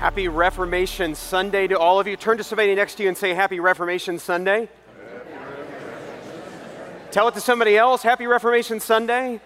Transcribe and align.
Happy 0.00 0.28
Reformation 0.28 1.14
Sunday 1.14 1.66
to 1.66 1.78
all 1.78 2.00
of 2.00 2.06
you. 2.06 2.16
Turn 2.16 2.38
to 2.38 2.42
somebody 2.42 2.74
next 2.74 2.94
to 2.94 3.02
you 3.02 3.10
and 3.10 3.18
say, 3.18 3.34
Happy 3.34 3.60
Reformation 3.60 4.18
Sunday. 4.18 4.70
Tell 7.10 7.28
it 7.28 7.34
to 7.34 7.40
somebody 7.42 7.76
else. 7.76 8.00
Happy 8.02 8.26
Reformation 8.26 8.80
Sunday. 8.80 9.42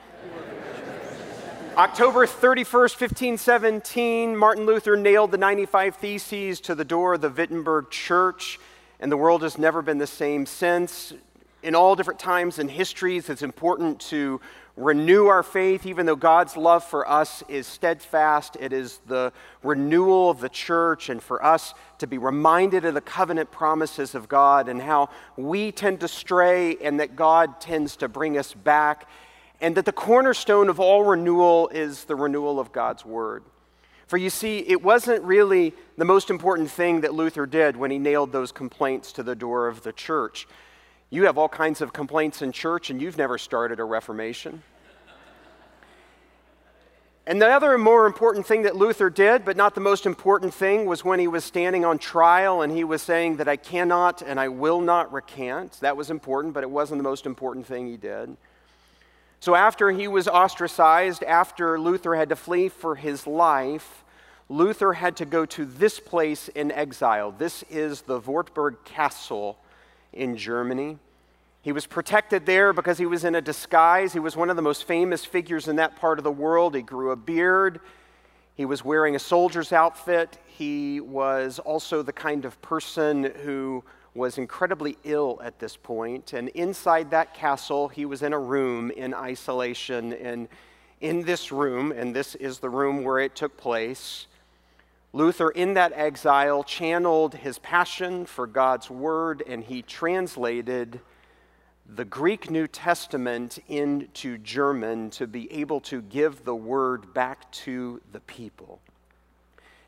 October 1.77 2.25
31st, 2.25 3.01
1517, 3.01 4.37
Martin 4.37 4.65
Luther 4.65 4.97
nailed 4.97 5.33
the 5.33 5.39
95 5.39 5.97
Theses 5.97 6.61
to 6.61 6.77
the 6.77 6.85
door 6.85 7.15
of 7.15 7.21
the 7.21 7.31
Wittenberg 7.31 7.91
Church, 7.91 8.61
and 9.01 9.11
the 9.11 9.17
world 9.17 9.43
has 9.43 9.59
never 9.59 9.83
been 9.83 9.99
the 9.99 10.07
same 10.07 10.47
since. 10.47 11.13
In 11.65 11.75
all 11.75 11.97
different 11.97 12.21
times 12.21 12.61
and 12.61 12.71
histories, 12.71 13.29
it's 13.29 13.43
important 13.43 13.99
to 14.03 14.41
renew 14.77 15.27
our 15.27 15.43
faith, 15.43 15.87
even 15.87 16.07
though 16.07 16.17
God's 16.17 16.57
love 16.57 16.83
for 16.83 17.09
us 17.09 17.45
is 17.49 17.67
steadfast. 17.67 18.57
It 18.59 18.73
is 18.73 18.99
the 19.07 19.33
renewal 19.63 20.31
of 20.31 20.41
the 20.41 20.49
church, 20.49 21.09
and 21.09 21.23
for 21.23 21.45
us 21.45 21.75
to 21.99 22.07
be 22.07 22.19
reminded 22.19 22.85
of 22.85 22.95
the 22.95 23.01
covenant 23.01 23.53
promises 23.53 24.15
of 24.15 24.29
God 24.29 24.69
and 24.69 24.83
how 24.83 25.11
we 25.37 25.71
tend 25.71 26.01
to 26.01 26.09
stray 26.09 26.77
and 26.83 26.99
that 26.99 27.15
God 27.15 27.61
tends 27.61 27.97
to 27.97 28.09
bring 28.09 28.37
us 28.37 28.53
back, 28.53 29.09
and 29.61 29.77
that 29.77 29.85
the 29.85 29.93
cornerstone 29.93 30.69
of 30.69 30.81
all 30.81 31.05
renewal 31.05 31.69
is 31.69 32.05
the 32.05 32.17
renewal 32.17 32.59
of 32.59 32.73
God's 32.73 33.05
word. 33.05 33.45
For 34.07 34.19
you 34.19 34.29
see, 34.29 34.59
it 34.59 34.83
wasn't 34.83 35.23
really 35.23 35.73
the 35.97 36.05
most 36.05 36.31
important 36.31 36.71
thing 36.71 37.01
that 37.03 37.15
Luther 37.15 37.47
did 37.47 37.77
when 37.77 37.91
he 37.91 37.99
nailed 37.99 38.33
those 38.33 38.53
complaints 38.53 39.13
to 39.13 39.23
the 39.23 39.35
door 39.35 39.67
of 39.67 39.83
the 39.83 39.93
church. 39.93 40.47
You 41.15 41.27
have 41.27 41.39
all 41.39 41.49
kinds 41.49 41.81
of 41.81 41.93
complaints 41.93 42.43
in 42.43 42.51
church, 42.51 42.91
and 42.91 43.01
you've 43.01 43.17
never 43.17 43.39
started 43.39 43.79
a 43.79 43.85
reformation. 43.85 44.65
And 47.25 47.41
the 47.41 47.47
other 47.47 47.79
more 47.79 48.07
important 48.07 48.47
thing 48.47 48.63
that 48.63 48.75
Luther 48.75 49.11
did, 49.11 49.45
but 49.45 49.57
not 49.57 49.77
the 49.77 49.81
most 49.81 50.07
important 50.07 50.53
thing, 50.53 50.87
was 50.87 51.05
when 51.05 51.21
he 51.21 51.29
was 51.29 51.45
standing 51.45 51.85
on 51.85 51.99
trial 51.99 52.63
and 52.63 52.73
he 52.73 52.83
was 52.83 53.01
saying 53.01 53.37
that 53.37 53.47
I 53.47 53.55
cannot 53.55 54.23
and 54.23 54.41
I 54.41 54.49
will 54.49 54.81
not 54.81 55.13
recant. 55.13 55.79
That 55.83 55.97
was 55.97 56.11
important, 56.11 56.53
but 56.53 56.65
it 56.65 56.71
wasn't 56.71 56.99
the 56.99 57.09
most 57.09 57.27
important 57.27 57.65
thing 57.65 57.87
he 57.87 57.97
did. 57.97 58.37
So 59.39 59.55
after 59.55 59.93
he 59.93 60.09
was 60.09 60.27
ostracized, 60.27 61.23
after 61.23 61.79
Luther 61.79 62.17
had 62.17 62.31
to 62.31 62.37
flee 62.37 62.69
for 62.69 62.97
his 62.97 63.25
life, 63.25 64.03
Luther 64.49 64.95
had 64.95 65.15
to 65.19 65.25
go 65.25 65.47
to 65.47 65.65
this 65.65 66.01
place 66.01 66.49
in 66.49 66.73
exile. 66.73 67.31
This 67.31 67.63
is 67.71 68.03
the 68.03 68.19
Wartburg 68.19 68.79
Castle 68.85 69.59
in 70.13 70.37
Germany. 70.37 70.99
He 71.65 71.73
was 71.73 71.87
protected 71.87 72.45
there 72.45 72.75
because 72.75 72.99
he 72.99 73.07
was 73.07 73.25
in 73.25 73.35
a 73.35 73.41
disguise. 73.41 74.13
He 74.13 74.19
was 74.19 74.37
one 74.37 74.51
of 74.51 74.57
the 74.57 74.61
most 74.61 74.85
famous 74.85 75.25
figures 75.25 75.67
in 75.67 75.77
that 75.77 75.97
part 75.97 76.19
of 76.19 76.23
the 76.23 76.31
world. 76.31 76.75
He 76.75 76.83
grew 76.83 77.11
a 77.11 77.17
beard. 77.17 77.81
He 78.55 78.67
was 78.67 78.85
wearing 78.85 79.17
a 79.17 79.19
soldier's 79.19 79.73
outfit. 79.73 80.37
He 80.47 81.01
was 81.01 81.59
also 81.59 82.03
the 82.03 82.13
kind 82.13 82.45
of 82.45 82.61
person 82.61 83.33
who 83.45 83.83
was 84.15 84.37
incredibly 84.37 84.99
ill 85.05 85.41
at 85.43 85.59
this 85.59 85.75
point. 85.75 86.35
And 86.35 86.51
inside 86.51 87.11
that 87.13 87.33
castle, 87.33 87.89
he 87.89 88.05
was 88.05 88.21
in 88.21 88.35
a 88.35 88.39
room 88.39 88.91
in 88.91 89.15
isolation. 89.15 90.13
And 90.13 90.49
in 91.01 91.23
this 91.23 91.51
room, 91.51 91.93
and 91.93 92.15
this 92.15 92.35
is 92.35 92.59
the 92.59 92.69
room 92.69 93.05
where 93.05 93.21
it 93.21 93.35
took 93.35 93.57
place, 93.57 94.27
Luther, 95.15 95.49
in 95.49 95.73
that 95.75 95.95
exile, 95.95 96.63
channeled 96.63 97.37
his 97.37 97.59
passion 97.59 98.27
for 98.27 98.47
God's 98.47 98.91
word 98.91 99.43
and 99.47 99.65
he 99.65 99.81
translated 99.81 101.01
the 101.87 102.05
Greek 102.05 102.51
New 102.51 102.67
Testament 102.67 103.59
into 103.69 104.39
German 104.39 105.11
to 105.11 105.27
be 105.27 105.53
able 105.53 105.81
to 105.83 106.01
give 106.01 106.45
the 106.45 106.55
word 106.55 107.13
back 107.13 107.51
to 107.53 108.01
the 108.13 108.21
people. 108.21 108.81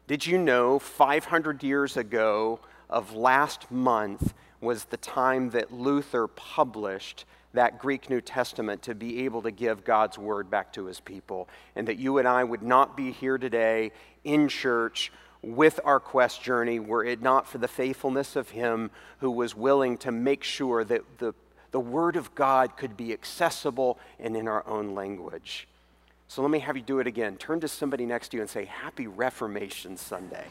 Did 0.06 0.26
you 0.26 0.38
know 0.38 0.78
500 0.78 1.62
years 1.62 1.96
ago 1.96 2.60
of 2.90 3.14
last 3.14 3.70
month 3.70 4.34
was 4.60 4.84
the 4.84 4.98
time 4.98 5.50
that 5.50 5.72
Luther 5.72 6.28
published 6.28 7.24
that 7.54 7.78
Greek 7.78 8.10
New 8.10 8.20
Testament 8.20 8.82
to 8.82 8.94
be 8.94 9.24
able 9.24 9.42
to 9.42 9.50
give 9.50 9.82
God's 9.82 10.18
word 10.18 10.50
back 10.50 10.72
to 10.74 10.84
his 10.84 11.00
people, 11.00 11.48
and 11.74 11.88
that 11.88 11.98
you 11.98 12.18
and 12.18 12.28
I 12.28 12.44
would 12.44 12.62
not 12.62 12.96
be 12.96 13.10
here 13.10 13.38
today 13.38 13.92
in 14.22 14.48
church 14.48 15.10
with 15.42 15.80
our 15.84 16.00
quest 16.00 16.42
journey 16.42 16.78
were 16.78 17.04
it 17.04 17.22
not 17.22 17.48
for 17.48 17.58
the 17.58 17.68
faithfulness 17.68 18.36
of 18.36 18.50
him 18.50 18.90
who 19.20 19.30
was 19.30 19.54
willing 19.54 19.96
to 19.98 20.10
make 20.10 20.42
sure 20.42 20.84
that 20.84 21.02
the, 21.18 21.34
the 21.76 21.80
word 21.80 22.16
of 22.16 22.34
God 22.34 22.74
could 22.78 22.96
be 22.96 23.12
accessible 23.12 23.98
and 24.18 24.34
in 24.34 24.48
our 24.48 24.66
own 24.66 24.94
language. 24.94 25.68
So 26.26 26.40
let 26.40 26.50
me 26.50 26.60
have 26.60 26.74
you 26.74 26.82
do 26.82 27.00
it 27.00 27.06
again. 27.06 27.36
Turn 27.36 27.60
to 27.60 27.68
somebody 27.68 28.06
next 28.06 28.28
to 28.30 28.38
you 28.38 28.40
and 28.40 28.48
say, 28.48 28.64
Happy 28.64 29.06
Reformation 29.06 29.98
Sunday. 29.98 30.46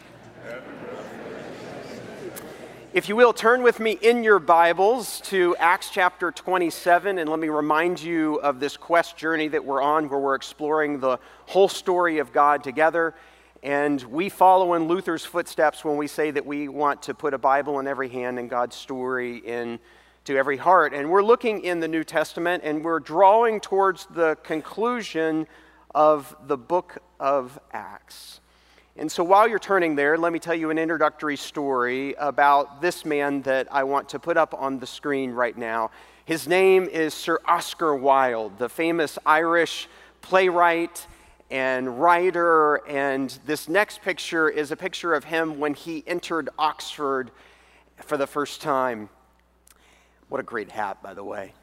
If 2.93 3.09
you 3.09 3.15
will, 3.15 3.33
turn 3.33 3.63
with 3.63 3.79
me 3.79 3.93
in 4.03 4.23
your 4.23 4.37
Bibles 4.37 5.19
to 5.21 5.55
Acts 5.55 5.89
chapter 5.89 6.31
27, 6.31 7.17
and 7.17 7.27
let 7.27 7.39
me 7.39 7.49
remind 7.49 7.99
you 7.99 8.35
of 8.35 8.59
this 8.59 8.77
quest 8.77 9.17
journey 9.17 9.47
that 9.47 9.65
we're 9.65 9.81
on, 9.81 10.07
where 10.07 10.19
we're 10.19 10.35
exploring 10.35 10.99
the 10.99 11.17
whole 11.47 11.69
story 11.69 12.19
of 12.19 12.33
God 12.33 12.63
together. 12.63 13.15
And 13.63 13.99
we 14.03 14.29
follow 14.29 14.75
in 14.75 14.87
Luther's 14.87 15.25
footsteps 15.25 15.83
when 15.83 15.97
we 15.97 16.05
say 16.05 16.29
that 16.29 16.45
we 16.45 16.67
want 16.67 17.01
to 17.01 17.15
put 17.15 17.33
a 17.33 17.39
Bible 17.39 17.79
in 17.79 17.87
every 17.87 18.09
hand 18.09 18.37
and 18.37 18.47
God's 18.47 18.75
story 18.75 19.37
in 19.37 19.79
to 20.25 20.35
every 20.35 20.57
heart. 20.57 20.93
And 20.93 21.09
we're 21.09 21.23
looking 21.23 21.63
in 21.63 21.79
the 21.79 21.87
New 21.87 22.03
Testament 22.03 22.63
and 22.65 22.83
we're 22.83 22.99
drawing 22.99 23.59
towards 23.59 24.07
the 24.07 24.35
conclusion 24.43 25.47
of 25.93 26.35
the 26.47 26.57
book 26.57 26.97
of 27.19 27.59
Acts. 27.71 28.41
And 28.97 29.11
so 29.11 29.23
while 29.23 29.47
you're 29.47 29.59
turning 29.59 29.95
there, 29.95 30.17
let 30.17 30.33
me 30.33 30.39
tell 30.39 30.55
you 30.55 30.71
an 30.71 30.79
introductory 30.79 31.37
story 31.37 32.15
about 32.15 32.81
this 32.81 33.05
man 33.05 33.43
that 33.43 33.67
I 33.71 33.83
want 33.83 34.09
to 34.09 34.19
put 34.19 34.35
up 34.35 34.53
on 34.53 34.79
the 34.79 34.87
screen 34.87 35.31
right 35.31 35.55
now. 35.55 35.91
His 36.25 36.47
name 36.47 36.85
is 36.85 37.13
Sir 37.13 37.39
Oscar 37.45 37.95
Wilde, 37.95 38.57
the 38.57 38.69
famous 38.69 39.19
Irish 39.27 39.87
playwright 40.21 41.05
and 41.51 42.01
writer. 42.01 42.77
And 42.87 43.37
this 43.45 43.69
next 43.69 44.01
picture 44.01 44.49
is 44.49 44.71
a 44.71 44.75
picture 44.75 45.13
of 45.13 45.25
him 45.25 45.59
when 45.59 45.75
he 45.75 46.03
entered 46.07 46.49
Oxford 46.57 47.29
for 47.97 48.17
the 48.17 48.27
first 48.27 48.61
time. 48.61 49.09
What 50.29 50.39
a 50.39 50.43
great 50.43 50.71
hat, 50.71 51.01
by 51.03 51.13
the 51.13 51.23
way. 51.23 51.53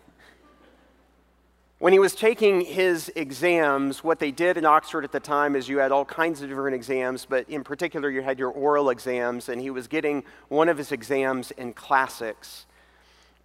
When 1.78 1.92
he 1.92 1.98
was 1.98 2.14
taking 2.14 2.60
his 2.60 3.10
exams, 3.16 4.04
what 4.04 4.20
they 4.20 4.30
did 4.30 4.56
in 4.56 4.64
Oxford 4.64 5.02
at 5.02 5.10
the 5.10 5.18
time 5.18 5.56
is 5.56 5.68
you 5.68 5.78
had 5.78 5.90
all 5.90 6.04
kinds 6.04 6.40
of 6.40 6.48
different 6.48 6.76
exams, 6.76 7.26
but 7.28 7.50
in 7.50 7.64
particular, 7.64 8.08
you 8.08 8.22
had 8.22 8.38
your 8.38 8.50
oral 8.50 8.88
exams, 8.88 9.48
and 9.48 9.60
he 9.60 9.68
was 9.68 9.88
getting 9.88 10.22
one 10.46 10.68
of 10.68 10.78
his 10.78 10.92
exams 10.92 11.50
in 11.50 11.72
classics. 11.72 12.66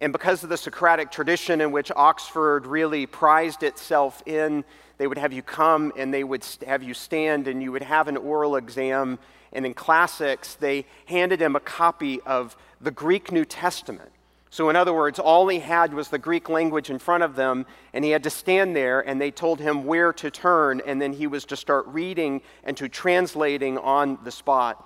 And 0.00 0.12
because 0.12 0.44
of 0.44 0.50
the 0.50 0.56
Socratic 0.56 1.10
tradition 1.10 1.60
in 1.60 1.72
which 1.72 1.90
Oxford 1.96 2.64
really 2.64 3.06
prized 3.06 3.64
itself 3.64 4.22
in, 4.24 4.64
they 4.98 5.08
would 5.08 5.18
have 5.18 5.32
you 5.32 5.42
come 5.42 5.92
and 5.96 6.14
they 6.14 6.22
would 6.22 6.46
have 6.64 6.84
you 6.84 6.94
stand 6.94 7.48
and 7.48 7.60
you 7.60 7.72
would 7.72 7.82
have 7.82 8.06
an 8.06 8.16
oral 8.16 8.54
exam. 8.54 9.18
And 9.52 9.66
in 9.66 9.74
classics, 9.74 10.54
they 10.54 10.86
handed 11.06 11.42
him 11.42 11.56
a 11.56 11.60
copy 11.60 12.20
of 12.20 12.56
the 12.80 12.92
Greek 12.92 13.32
New 13.32 13.44
Testament. 13.44 14.12
So, 14.50 14.70
in 14.70 14.76
other 14.76 14.94
words, 14.94 15.18
all 15.18 15.46
he 15.48 15.58
had 15.58 15.92
was 15.92 16.08
the 16.08 16.18
Greek 16.18 16.48
language 16.48 16.88
in 16.88 16.98
front 16.98 17.22
of 17.22 17.36
them, 17.36 17.66
and 17.92 18.04
he 18.04 18.10
had 18.12 18.22
to 18.24 18.30
stand 18.30 18.74
there, 18.74 19.00
and 19.00 19.20
they 19.20 19.30
told 19.30 19.60
him 19.60 19.84
where 19.84 20.12
to 20.14 20.30
turn, 20.30 20.80
and 20.86 21.02
then 21.02 21.12
he 21.12 21.26
was 21.26 21.44
to 21.46 21.56
start 21.56 21.86
reading 21.88 22.40
and 22.64 22.76
to 22.78 22.88
translating 22.88 23.76
on 23.76 24.18
the 24.24 24.30
spot. 24.30 24.84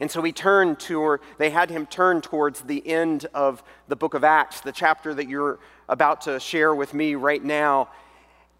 And 0.00 0.10
so 0.10 0.20
he 0.22 0.32
turned 0.32 0.80
to, 0.80 1.00
or 1.00 1.20
they 1.38 1.50
had 1.50 1.70
him 1.70 1.86
turn 1.86 2.20
towards 2.20 2.62
the 2.62 2.86
end 2.86 3.26
of 3.32 3.62
the 3.88 3.96
book 3.96 4.14
of 4.14 4.24
Acts, 4.24 4.60
the 4.60 4.72
chapter 4.72 5.14
that 5.14 5.28
you're 5.28 5.58
about 5.88 6.22
to 6.22 6.40
share 6.40 6.74
with 6.74 6.92
me 6.92 7.14
right 7.14 7.42
now 7.42 7.88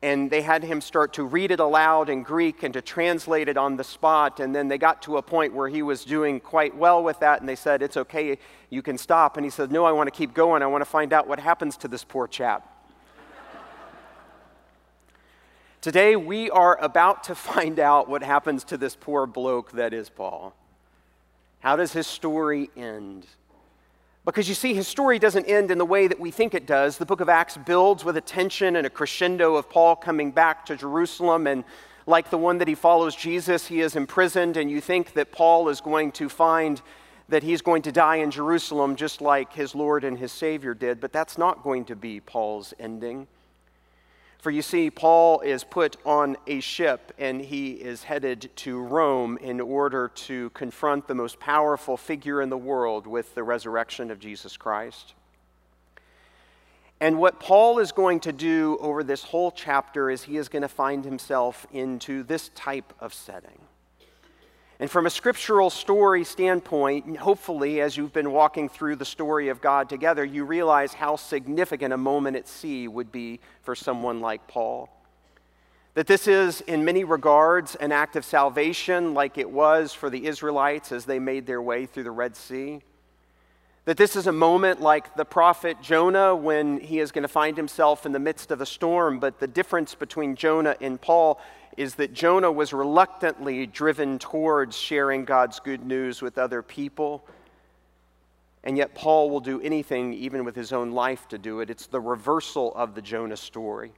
and 0.02 0.30
they 0.30 0.42
had 0.42 0.62
him 0.62 0.80
start 0.80 1.14
to 1.14 1.24
read 1.24 1.50
it 1.50 1.60
aloud 1.60 2.08
in 2.08 2.22
Greek 2.22 2.62
and 2.62 2.74
to 2.74 2.82
translate 2.82 3.48
it 3.48 3.56
on 3.56 3.76
the 3.76 3.84
spot. 3.84 4.40
And 4.40 4.54
then 4.54 4.68
they 4.68 4.78
got 4.78 5.02
to 5.02 5.16
a 5.16 5.22
point 5.22 5.54
where 5.54 5.68
he 5.68 5.82
was 5.82 6.04
doing 6.04 6.38
quite 6.38 6.76
well 6.76 7.02
with 7.02 7.18
that, 7.20 7.40
and 7.40 7.48
they 7.48 7.56
said, 7.56 7.82
It's 7.82 7.96
okay, 7.96 8.38
you 8.70 8.82
can 8.82 8.98
stop. 8.98 9.36
And 9.36 9.44
he 9.44 9.50
says, 9.50 9.70
No, 9.70 9.84
I 9.84 9.92
want 9.92 10.06
to 10.06 10.10
keep 10.10 10.34
going. 10.34 10.62
I 10.62 10.66
want 10.66 10.82
to 10.82 10.90
find 10.90 11.12
out 11.12 11.26
what 11.28 11.40
happens 11.40 11.76
to 11.78 11.88
this 11.88 12.04
poor 12.04 12.26
chap. 12.26 12.72
Today, 15.80 16.16
we 16.16 16.50
are 16.50 16.76
about 16.82 17.24
to 17.24 17.34
find 17.36 17.78
out 17.78 18.08
what 18.08 18.22
happens 18.22 18.64
to 18.64 18.76
this 18.76 18.96
poor 18.96 19.26
bloke 19.26 19.72
that 19.72 19.94
is 19.94 20.08
Paul. 20.08 20.54
How 21.60 21.76
does 21.76 21.92
his 21.92 22.06
story 22.06 22.70
end? 22.76 23.26
Because 24.24 24.48
you 24.48 24.56
see, 24.56 24.74
his 24.74 24.88
story 24.88 25.20
doesn't 25.20 25.44
end 25.44 25.70
in 25.70 25.78
the 25.78 25.84
way 25.84 26.08
that 26.08 26.18
we 26.18 26.32
think 26.32 26.54
it 26.54 26.66
does. 26.66 26.98
The 26.98 27.06
book 27.06 27.20
of 27.20 27.28
Acts 27.28 27.56
builds 27.56 28.04
with 28.04 28.16
a 28.16 28.20
tension 28.20 28.74
and 28.74 28.84
a 28.84 28.90
crescendo 28.90 29.54
of 29.54 29.70
Paul 29.70 29.94
coming 29.94 30.32
back 30.32 30.66
to 30.66 30.76
Jerusalem. 30.76 31.46
And 31.46 31.62
like 32.06 32.30
the 32.30 32.36
one 32.36 32.58
that 32.58 32.66
he 32.66 32.74
follows 32.74 33.14
Jesus, 33.14 33.68
he 33.68 33.80
is 33.80 33.94
imprisoned. 33.94 34.56
And 34.56 34.68
you 34.68 34.80
think 34.80 35.12
that 35.12 35.30
Paul 35.30 35.68
is 35.68 35.80
going 35.80 36.10
to 36.12 36.28
find 36.28 36.82
that 37.28 37.42
he's 37.42 37.62
going 37.62 37.82
to 37.82 37.92
die 37.92 38.16
in 38.16 38.30
Jerusalem 38.30 38.96
just 38.96 39.20
like 39.20 39.52
his 39.52 39.74
Lord 39.74 40.04
and 40.04 40.18
his 40.18 40.32
Savior 40.32 40.74
did. 40.74 41.00
But 41.00 41.12
that's 41.12 41.36
not 41.36 41.62
going 41.62 41.84
to 41.86 41.96
be 41.96 42.20
Paul's 42.20 42.72
ending. 42.78 43.26
For 44.38 44.50
you 44.50 44.62
see, 44.62 44.90
Paul 44.90 45.40
is 45.40 45.64
put 45.64 45.96
on 46.04 46.36
a 46.46 46.60
ship 46.60 47.12
and 47.18 47.40
he 47.40 47.72
is 47.72 48.04
headed 48.04 48.50
to 48.56 48.80
Rome 48.80 49.38
in 49.38 49.60
order 49.60 50.08
to 50.08 50.50
confront 50.50 51.08
the 51.08 51.14
most 51.14 51.40
powerful 51.40 51.96
figure 51.96 52.40
in 52.40 52.48
the 52.48 52.56
world 52.56 53.08
with 53.08 53.34
the 53.34 53.42
resurrection 53.42 54.10
of 54.10 54.20
Jesus 54.20 54.56
Christ. 54.56 55.14
And 57.00 57.18
what 57.18 57.40
Paul 57.40 57.78
is 57.78 57.92
going 57.92 58.20
to 58.20 58.32
do 58.32 58.78
over 58.80 59.02
this 59.02 59.22
whole 59.22 59.50
chapter 59.50 60.10
is 60.10 60.22
he 60.22 60.36
is 60.36 60.48
going 60.48 60.62
to 60.62 60.68
find 60.68 61.04
himself 61.04 61.66
into 61.72 62.22
this 62.22 62.50
type 62.54 62.92
of 63.00 63.12
setting. 63.12 63.65
And 64.78 64.90
from 64.90 65.06
a 65.06 65.10
scriptural 65.10 65.70
story 65.70 66.22
standpoint, 66.22 67.16
hopefully, 67.16 67.80
as 67.80 67.96
you've 67.96 68.12
been 68.12 68.30
walking 68.30 68.68
through 68.68 68.96
the 68.96 69.06
story 69.06 69.48
of 69.48 69.62
God 69.62 69.88
together, 69.88 70.22
you 70.22 70.44
realize 70.44 70.92
how 70.92 71.16
significant 71.16 71.94
a 71.94 71.96
moment 71.96 72.36
at 72.36 72.46
sea 72.46 72.86
would 72.86 73.10
be 73.10 73.40
for 73.62 73.74
someone 73.74 74.20
like 74.20 74.46
Paul. 74.48 74.90
That 75.94 76.06
this 76.06 76.28
is, 76.28 76.60
in 76.60 76.84
many 76.84 77.04
regards, 77.04 77.74
an 77.76 77.90
act 77.90 78.16
of 78.16 78.24
salvation, 78.26 79.14
like 79.14 79.38
it 79.38 79.50
was 79.50 79.94
for 79.94 80.10
the 80.10 80.26
Israelites 80.26 80.92
as 80.92 81.06
they 81.06 81.18
made 81.18 81.46
their 81.46 81.62
way 81.62 81.86
through 81.86 82.02
the 82.02 82.10
Red 82.10 82.36
Sea. 82.36 82.82
That 83.86 83.96
this 83.96 84.14
is 84.14 84.26
a 84.26 84.32
moment 84.32 84.82
like 84.82 85.14
the 85.14 85.24
prophet 85.24 85.80
Jonah 85.80 86.36
when 86.36 86.80
he 86.80 86.98
is 86.98 87.12
going 87.12 87.22
to 87.22 87.28
find 87.28 87.56
himself 87.56 88.04
in 88.04 88.12
the 88.12 88.18
midst 88.18 88.50
of 88.50 88.60
a 88.60 88.66
storm. 88.66 89.20
But 89.20 89.38
the 89.38 89.46
difference 89.46 89.94
between 89.94 90.36
Jonah 90.36 90.76
and 90.82 91.00
Paul 91.00 91.40
is 91.76 91.96
that 91.96 92.12
Jonah 92.12 92.50
was 92.50 92.72
reluctantly 92.72 93.66
driven 93.66 94.18
towards 94.18 94.76
sharing 94.76 95.24
God's 95.24 95.60
good 95.60 95.84
news 95.84 96.22
with 96.22 96.38
other 96.38 96.62
people. 96.62 97.24
And 98.64 98.76
yet, 98.76 98.94
Paul 98.94 99.30
will 99.30 99.40
do 99.40 99.60
anything, 99.60 100.12
even 100.14 100.44
with 100.44 100.56
his 100.56 100.72
own 100.72 100.92
life, 100.92 101.28
to 101.28 101.38
do 101.38 101.60
it. 101.60 101.70
It's 101.70 101.86
the 101.86 102.00
reversal 102.00 102.74
of 102.74 102.94
the 102.94 103.02
Jonah 103.02 103.36
story. 103.36 103.92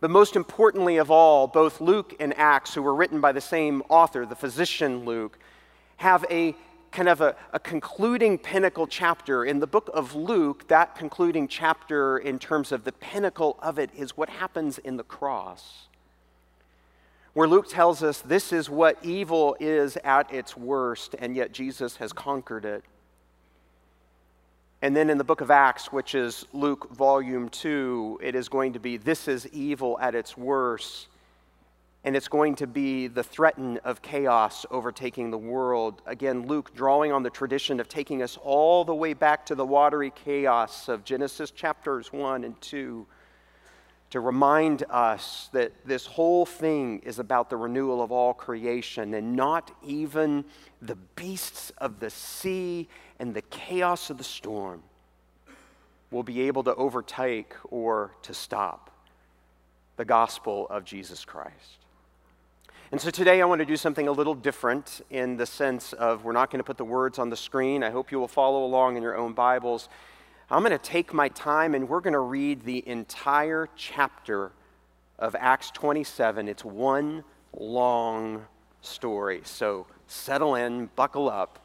But 0.00 0.10
most 0.10 0.36
importantly 0.36 0.96
of 0.96 1.10
all, 1.10 1.46
both 1.46 1.80
Luke 1.80 2.14
and 2.20 2.36
Acts, 2.38 2.74
who 2.74 2.82
were 2.82 2.94
written 2.94 3.20
by 3.20 3.32
the 3.32 3.40
same 3.40 3.82
author, 3.88 4.24
the 4.24 4.36
physician 4.36 5.04
Luke, 5.04 5.38
have 5.96 6.24
a 6.30 6.54
kind 6.90 7.08
of 7.08 7.20
a, 7.20 7.36
a, 7.52 7.58
concluding 7.58 8.38
pinnacle 8.38 8.86
chapter. 8.86 9.44
In 9.44 9.58
the 9.58 9.66
book 9.66 9.90
of 9.92 10.14
Luke, 10.14 10.66
that 10.68 10.94
concluding 10.94 11.48
chapter, 11.48 12.18
in 12.18 12.38
terms 12.38 12.72
of 12.72 12.84
the 12.84 12.92
pinnacle 12.92 13.58
of 13.60 13.78
it, 13.78 13.90
is 13.94 14.16
what 14.16 14.30
happens 14.30 14.78
in 14.78 14.96
the 14.96 15.02
cross. 15.02 15.87
Where 17.38 17.46
Luke 17.46 17.68
tells 17.68 18.02
us 18.02 18.20
this 18.20 18.52
is 18.52 18.68
what 18.68 18.98
evil 19.04 19.56
is 19.60 19.96
at 20.02 20.34
its 20.34 20.56
worst, 20.56 21.14
and 21.20 21.36
yet 21.36 21.52
Jesus 21.52 21.98
has 21.98 22.12
conquered 22.12 22.64
it. 22.64 22.82
And 24.82 24.96
then 24.96 25.08
in 25.08 25.18
the 25.18 25.22
book 25.22 25.40
of 25.40 25.48
Acts, 25.48 25.92
which 25.92 26.16
is 26.16 26.46
Luke 26.52 26.90
volume 26.90 27.48
2, 27.48 28.18
it 28.24 28.34
is 28.34 28.48
going 28.48 28.72
to 28.72 28.80
be 28.80 28.96
this 28.96 29.28
is 29.28 29.46
evil 29.52 29.96
at 30.00 30.16
its 30.16 30.36
worst 30.36 31.06
and 32.02 32.16
it's 32.16 32.26
going 32.26 32.56
to 32.56 32.66
be 32.66 33.06
the 33.06 33.22
threaten 33.22 33.78
of 33.84 34.02
chaos 34.02 34.66
overtaking 34.72 35.30
the 35.30 35.38
world. 35.38 36.02
Again, 36.06 36.48
Luke 36.48 36.74
drawing 36.74 37.12
on 37.12 37.22
the 37.22 37.30
tradition 37.30 37.78
of 37.78 37.88
taking 37.88 38.20
us 38.20 38.36
all 38.42 38.84
the 38.84 38.94
way 38.94 39.14
back 39.14 39.46
to 39.46 39.54
the 39.54 39.64
watery 39.64 40.10
chaos 40.10 40.88
of 40.88 41.04
Genesis 41.04 41.52
chapters 41.52 42.12
1 42.12 42.42
and 42.42 42.60
2 42.60 43.06
to 44.10 44.20
remind 44.20 44.84
us 44.88 45.50
that 45.52 45.72
this 45.84 46.06
whole 46.06 46.46
thing 46.46 47.00
is 47.00 47.18
about 47.18 47.50
the 47.50 47.56
renewal 47.56 48.02
of 48.02 48.10
all 48.10 48.32
creation 48.32 49.14
and 49.14 49.36
not 49.36 49.70
even 49.86 50.44
the 50.80 50.96
beasts 51.14 51.70
of 51.78 52.00
the 52.00 52.10
sea 52.10 52.88
and 53.18 53.34
the 53.34 53.42
chaos 53.42 54.08
of 54.08 54.16
the 54.16 54.24
storm 54.24 54.82
will 56.10 56.22
be 56.22 56.42
able 56.42 56.64
to 56.64 56.74
overtake 56.76 57.52
or 57.64 58.12
to 58.22 58.32
stop 58.32 58.90
the 59.96 60.04
gospel 60.04 60.66
of 60.70 60.84
Jesus 60.84 61.24
Christ. 61.24 61.78
And 62.90 62.98
so 62.98 63.10
today 63.10 63.42
I 63.42 63.44
want 63.44 63.58
to 63.58 63.66
do 63.66 63.76
something 63.76 64.08
a 64.08 64.12
little 64.12 64.34
different 64.34 65.02
in 65.10 65.36
the 65.36 65.44
sense 65.44 65.92
of 65.92 66.24
we're 66.24 66.32
not 66.32 66.50
going 66.50 66.60
to 66.60 66.64
put 66.64 66.78
the 66.78 66.84
words 66.84 67.18
on 67.18 67.28
the 67.28 67.36
screen. 67.36 67.82
I 67.82 67.90
hope 67.90 68.10
you 68.10 68.18
will 68.18 68.28
follow 68.28 68.64
along 68.64 68.96
in 68.96 69.02
your 69.02 69.14
own 69.14 69.34
Bibles. 69.34 69.90
I'm 70.50 70.62
going 70.62 70.72
to 70.72 70.78
take 70.78 71.12
my 71.12 71.28
time 71.28 71.74
and 71.74 71.90
we're 71.90 72.00
going 72.00 72.14
to 72.14 72.20
read 72.20 72.64
the 72.64 72.82
entire 72.88 73.68
chapter 73.76 74.50
of 75.18 75.36
Acts 75.38 75.70
27. 75.72 76.48
It's 76.48 76.64
one 76.64 77.22
long 77.52 78.46
story. 78.80 79.42
So 79.44 79.86
settle 80.06 80.54
in, 80.54 80.88
buckle 80.96 81.28
up, 81.28 81.58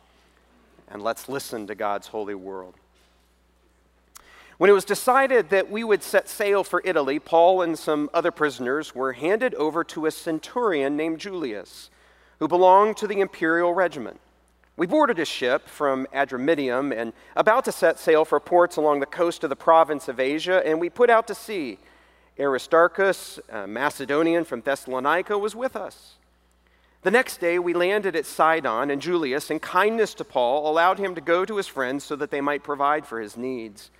and 0.89 1.01
let's 1.01 1.29
listen 1.29 1.65
to 1.67 1.75
God's 1.75 2.07
holy 2.07 2.35
world. 2.35 2.73
When 4.57 4.69
it 4.69 4.73
was 4.73 4.83
decided 4.83 5.49
that 5.51 5.71
we 5.71 5.85
would 5.85 6.03
set 6.03 6.27
sail 6.27 6.65
for 6.65 6.81
Italy, 6.83 7.19
Paul 7.19 7.61
and 7.61 7.79
some 7.79 8.09
other 8.13 8.31
prisoners 8.31 8.93
were 8.93 9.13
handed 9.13 9.55
over 9.55 9.85
to 9.85 10.07
a 10.07 10.11
centurion 10.11 10.97
named 10.97 11.19
Julius, 11.19 11.89
who 12.39 12.49
belonged 12.49 12.97
to 12.97 13.07
the 13.07 13.21
imperial 13.21 13.73
regiment. 13.73 14.19
We 14.75 14.87
boarded 14.87 15.19
a 15.19 15.25
ship 15.25 15.69
from 15.69 16.07
Adramyttium 16.13 16.99
and 16.99 17.13
about 17.35 17.65
to 17.65 17.71
set 17.71 17.99
sail 17.99 18.25
for 18.25 18.39
ports 18.39 18.75
along 18.75 19.01
the 19.01 19.05
coast 19.05 19.43
of 19.43 19.51
the 19.51 19.55
province 19.55 20.07
of 20.07 20.19
Asia, 20.19 20.65
and 20.65 20.79
we 20.79 20.89
put 20.89 21.11
out 21.11 21.27
to 21.27 21.35
sea. 21.35 21.77
Aristarchus, 22.39 23.39
a 23.49 23.67
Macedonian 23.67 24.43
from 24.43 24.61
Thessalonica, 24.61 25.37
was 25.37 25.55
with 25.55 25.75
us. 25.75 26.15
The 27.03 27.11
next 27.11 27.39
day, 27.39 27.59
we 27.59 27.75
landed 27.75 28.15
at 28.15 28.25
Sidon, 28.25 28.89
and 28.89 28.99
Julius, 28.99 29.51
in 29.51 29.59
kindness 29.59 30.15
to 30.15 30.23
Paul, 30.23 30.67
allowed 30.67 30.97
him 30.97 31.13
to 31.13 31.21
go 31.21 31.45
to 31.45 31.57
his 31.57 31.67
friends 31.67 32.03
so 32.03 32.15
that 32.15 32.31
they 32.31 32.41
might 32.41 32.63
provide 32.63 33.05
for 33.05 33.19
his 33.19 33.37
needs. 33.37 33.91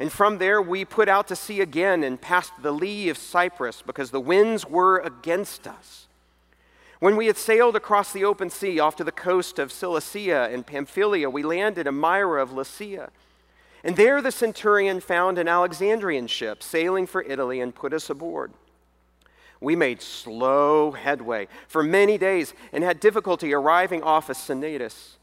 And 0.00 0.10
from 0.10 0.38
there, 0.38 0.62
we 0.62 0.86
put 0.86 1.08
out 1.08 1.28
to 1.28 1.36
sea 1.36 1.60
again 1.60 2.02
and 2.02 2.18
passed 2.18 2.52
the 2.62 2.72
lee 2.72 3.10
of 3.10 3.18
Cyprus 3.18 3.82
because 3.84 4.10
the 4.10 4.20
winds 4.20 4.64
were 4.64 5.00
against 5.00 5.66
us. 5.66 6.07
When 7.00 7.16
we 7.16 7.26
had 7.26 7.36
sailed 7.36 7.76
across 7.76 8.12
the 8.12 8.24
open 8.24 8.50
sea 8.50 8.80
off 8.80 8.96
to 8.96 9.04
the 9.04 9.12
coast 9.12 9.58
of 9.58 9.70
Cilicia 9.70 10.48
and 10.52 10.66
Pamphylia, 10.66 11.30
we 11.30 11.44
landed 11.44 11.86
at 11.86 11.94
Myra 11.94 12.42
of 12.42 12.52
Lycia. 12.52 13.10
And 13.84 13.96
there 13.96 14.20
the 14.20 14.32
centurion 14.32 15.00
found 15.00 15.38
an 15.38 15.46
Alexandrian 15.46 16.26
ship 16.26 16.62
sailing 16.62 17.06
for 17.06 17.22
Italy 17.22 17.60
and 17.60 17.74
put 17.74 17.92
us 17.92 18.10
aboard. 18.10 18.52
We 19.60 19.76
made 19.76 20.02
slow 20.02 20.92
headway 20.92 21.46
for 21.68 21.82
many 21.82 22.18
days 22.18 22.52
and 22.72 22.82
had 22.82 22.98
difficulty 22.98 23.52
arriving 23.54 24.02
off 24.02 24.28
of 24.28 24.36
Cnidus. 24.36 25.16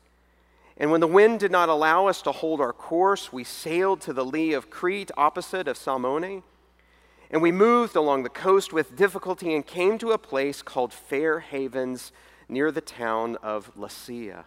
And 0.77 0.91
when 0.91 1.01
the 1.01 1.07
wind 1.07 1.39
did 1.39 1.51
not 1.51 1.69
allow 1.69 2.07
us 2.07 2.21
to 2.23 2.31
hold 2.31 2.59
our 2.59 2.73
course, 2.73 3.31
we 3.31 3.43
sailed 3.43 4.01
to 4.01 4.13
the 4.13 4.25
lee 4.25 4.53
of 4.53 4.69
Crete, 4.69 5.11
opposite 5.15 5.67
of 5.67 5.77
Salmone. 5.77 6.43
And 7.35 7.41
we 7.41 7.51
moved 7.51 7.97
along 7.97 8.23
the 8.23 8.29
coast 8.29 8.71
with 8.71 8.95
difficulty 8.95 9.53
and 9.53 9.67
came 9.67 9.97
to 9.97 10.13
a 10.13 10.17
place 10.17 10.61
called 10.61 10.93
Fair 10.93 11.41
Havens 11.41 12.13
near 12.47 12.71
the 12.71 12.79
town 12.79 13.35
of 13.43 13.69
Lasea. 13.75 14.45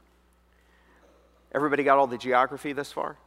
Everybody 1.52 1.82
got 1.82 1.98
all 1.98 2.06
the 2.06 2.16
geography 2.16 2.72
this 2.72 2.90
far? 2.90 3.18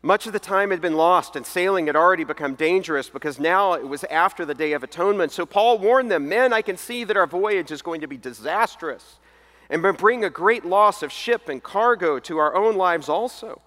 Much 0.00 0.28
of 0.28 0.32
the 0.32 0.38
time 0.38 0.70
had 0.70 0.80
been 0.80 0.94
lost, 0.94 1.34
and 1.34 1.44
sailing 1.44 1.88
had 1.88 1.96
already 1.96 2.22
become 2.22 2.54
dangerous 2.54 3.08
because 3.08 3.40
now 3.40 3.72
it 3.72 3.88
was 3.88 4.04
after 4.04 4.44
the 4.44 4.54
Day 4.54 4.74
of 4.74 4.84
Atonement. 4.84 5.32
So 5.32 5.44
Paul 5.44 5.78
warned 5.78 6.08
them 6.08 6.28
Men, 6.28 6.52
I 6.52 6.62
can 6.62 6.76
see 6.76 7.02
that 7.02 7.16
our 7.16 7.26
voyage 7.26 7.72
is 7.72 7.82
going 7.82 8.00
to 8.02 8.06
be 8.06 8.16
disastrous 8.16 9.18
and 9.68 9.82
bring 9.96 10.24
a 10.24 10.30
great 10.30 10.64
loss 10.64 11.02
of 11.02 11.10
ship 11.10 11.48
and 11.48 11.60
cargo 11.60 12.20
to 12.20 12.38
our 12.38 12.54
own 12.54 12.76
lives 12.76 13.08
also. 13.08 13.60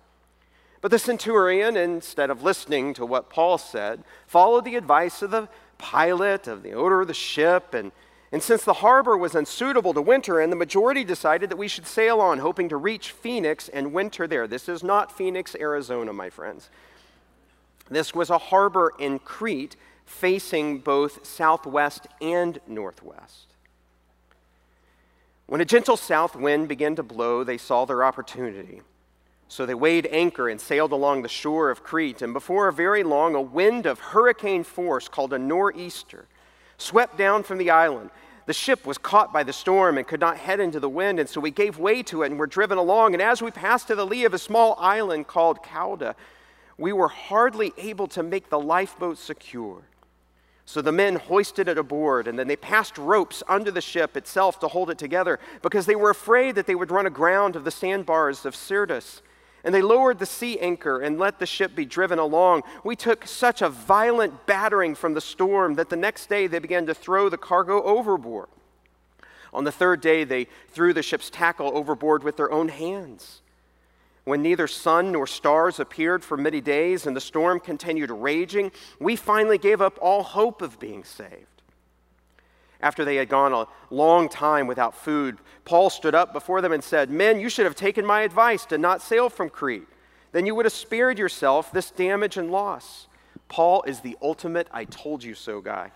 But 0.86 0.92
the 0.92 1.00
centurion, 1.00 1.76
instead 1.76 2.30
of 2.30 2.44
listening 2.44 2.94
to 2.94 3.08
what 3.08 3.32
Paul 3.32 3.58
said, 3.58 4.04
followed 4.28 4.66
the 4.66 4.76
advice 4.76 5.24
of 5.24 5.32
the 5.32 5.50
pilot, 5.80 6.48
of 6.48 6.62
the 6.62 6.74
owner 6.74 7.02
of 7.02 7.08
the 7.08 7.14
ship, 7.16 7.74
and, 7.74 7.92
and 8.32 8.44
since 8.44 8.64
the 8.64 8.74
harbor 8.74 9.18
was 9.18 9.34
unsuitable 9.34 9.96
to 9.96 10.02
winter 10.04 10.40
in, 10.40 10.52
the 10.52 10.56
majority 10.56 11.04
decided 11.04 11.50
that 11.50 11.58
we 11.58 11.68
should 11.68 11.88
sail 11.88 12.22
on, 12.22 12.38
hoping 12.38 12.70
to 12.70 12.78
reach 12.78 13.10
Phoenix 13.10 13.68
and 13.68 13.94
winter 13.94 14.28
there. 14.28 14.46
This 14.46 14.70
is 14.70 14.84
not 14.84 15.18
Phoenix, 15.18 15.56
Arizona, 15.60 16.14
my 16.14 16.30
friends. 16.30 16.70
This 17.90 18.14
was 18.14 18.30
a 18.30 18.38
harbor 18.38 18.94
in 19.00 19.18
Crete 19.18 19.76
facing 20.06 20.78
both 20.78 21.26
southwest 21.26 22.06
and 22.22 22.60
northwest. 22.68 23.48
When 25.48 25.62
a 25.62 25.66
gentle 25.66 25.98
south 25.98 26.36
wind 26.36 26.68
began 26.68 26.96
to 26.96 27.02
blow, 27.02 27.44
they 27.44 27.58
saw 27.58 27.86
their 27.86 28.04
opportunity. 28.04 28.82
So 29.48 29.66
they 29.66 29.76
weighed 29.76 30.08
anchor 30.12 30.50
and 30.50 30.60
sailed 30.60 30.92
along 30.92 31.22
the 31.22 31.30
shore 31.30 31.70
of 31.70 31.84
Crete. 31.84 32.22
And 32.22 32.34
before 32.34 32.72
very 32.72 33.04
long, 33.04 33.36
a 33.36 33.42
wind 33.42 33.86
of 33.86 34.00
hurricane 34.00 34.64
force 34.64 35.08
called 35.08 35.34
a 35.34 35.40
nor'easter 35.40 36.28
swept 36.78 37.18
down 37.18 37.44
from 37.44 37.58
the 37.58 37.70
island. 37.70 38.10
The 38.48 38.54
ship 38.54 38.86
was 38.86 38.98
caught 38.98 39.34
by 39.34 39.44
the 39.44 39.54
storm 39.54 39.98
and 39.98 40.08
could 40.08 40.20
not 40.20 40.38
head 40.38 40.60
into 40.60 40.80
the 40.80 40.90
wind, 40.90 41.20
and 41.20 41.28
so 41.28 41.42
we 41.42 41.52
gave 41.52 41.80
way 41.80 42.04
to 42.04 42.24
it 42.24 42.28
and 42.28 42.40
were 42.40 42.48
driven 42.48 42.78
along. 42.78 43.14
And 43.14 43.22
as 43.22 43.42
we 43.42 43.50
passed 43.50 43.88
to 43.88 43.96
the 43.96 44.06
lee 44.06 44.26
of 44.26 44.34
a 44.34 44.40
small 44.40 44.76
island 44.80 45.28
called 45.28 45.64
Cauda, 45.64 46.16
we 46.78 46.94
were 46.94 47.08
hardly 47.08 47.74
able 47.78 48.08
to 48.08 48.22
make 48.22 48.50
the 48.50 48.60
lifeboat 48.60 49.18
secure. 49.18 49.84
So 50.66 50.82
the 50.82 50.92
men 50.92 51.16
hoisted 51.16 51.68
it 51.68 51.78
aboard, 51.78 52.28
and 52.28 52.38
then 52.38 52.48
they 52.48 52.56
passed 52.56 52.98
ropes 52.98 53.42
under 53.48 53.72
the 53.72 53.82
ship 53.82 54.18
itself 54.18 54.60
to 54.60 54.68
hold 54.68 54.90
it 54.90 54.98
together 54.98 55.40
because 55.62 55.86
they 55.86 55.96
were 55.96 56.10
afraid 56.10 56.56
that 56.56 56.66
they 56.66 56.76
would 56.76 56.92
run 56.92 57.06
aground 57.06 57.56
of 57.56 57.64
the 57.64 57.72
sandbars 57.72 58.46
of 58.46 58.56
Syrtis. 58.56 59.22
And 59.66 59.74
they 59.74 59.82
lowered 59.82 60.20
the 60.20 60.28
sea 60.28 60.60
anchor 60.60 61.02
and 61.02 61.18
let 61.18 61.40
the 61.40 61.46
ship 61.48 61.76
be 61.76 61.86
driven 61.86 62.20
along. 62.20 62.62
We 62.84 62.96
took 62.96 63.28
such 63.28 63.64
a 63.64 63.68
violent 63.68 64.46
battering 64.46 64.94
from 64.94 65.16
the 65.16 65.22
storm 65.22 65.74
that 65.76 65.90
the 65.90 65.96
next 65.98 66.30
day 66.30 66.46
they 66.46 66.60
began 66.60 66.86
to 66.86 66.94
throw 66.94 67.28
the 67.28 67.38
cargo 67.38 67.82
overboard. 67.82 68.48
On 69.52 69.64
the 69.64 69.72
third 69.72 70.02
day, 70.02 70.24
they 70.24 70.48
threw 70.70 70.94
the 70.94 71.02
ship's 71.02 71.32
tackle 71.32 71.76
overboard 71.76 72.24
with 72.24 72.38
their 72.38 72.52
own 72.52 72.68
hands. 72.68 73.42
When 74.24 74.44
neither 74.44 74.68
sun 74.68 75.12
nor 75.12 75.26
stars 75.26 75.80
appeared 75.80 76.24
for 76.24 76.38
many 76.38 76.62
days 76.62 77.08
and 77.08 77.16
the 77.16 77.22
storm 77.22 77.60
continued 77.60 78.12
raging, 78.12 78.72
we 79.00 79.16
finally 79.16 79.58
gave 79.58 79.82
up 79.82 79.98
all 80.02 80.24
hope 80.24 80.62
of 80.62 80.80
being 80.80 81.04
saved. 81.04 81.55
After 82.86 83.04
they 83.04 83.16
had 83.16 83.30
gone 83.30 83.52
a 83.52 83.66
long 83.90 84.30
time 84.30 84.68
without 84.68 84.94
food, 84.94 85.40
Paul 85.66 85.90
stood 85.90 86.14
up 86.14 86.34
before 86.34 86.62
them 86.62 86.72
and 86.72 86.84
said, 86.84 87.10
Men, 87.10 87.40
you 87.40 87.50
should 87.50 87.66
have 87.66 87.76
taken 87.76 88.06
my 88.06 88.22
advice 88.22 88.64
to 88.68 88.78
not 88.78 89.02
sail 89.02 89.28
from 89.28 89.50
Crete. 89.50 89.88
Then 90.34 90.46
you 90.46 90.54
would 90.54 90.68
have 90.68 90.74
spared 90.74 91.18
yourself 91.18 91.72
this 91.72 91.90
damage 91.90 92.38
and 92.38 92.52
loss. 92.52 93.08
Paul 93.48 93.82
is 93.88 94.02
the 94.02 94.16
ultimate 94.22 94.68
I 94.72 94.86
told 94.86 95.24
you 95.24 95.34
so 95.34 95.62
guy. 95.62 95.90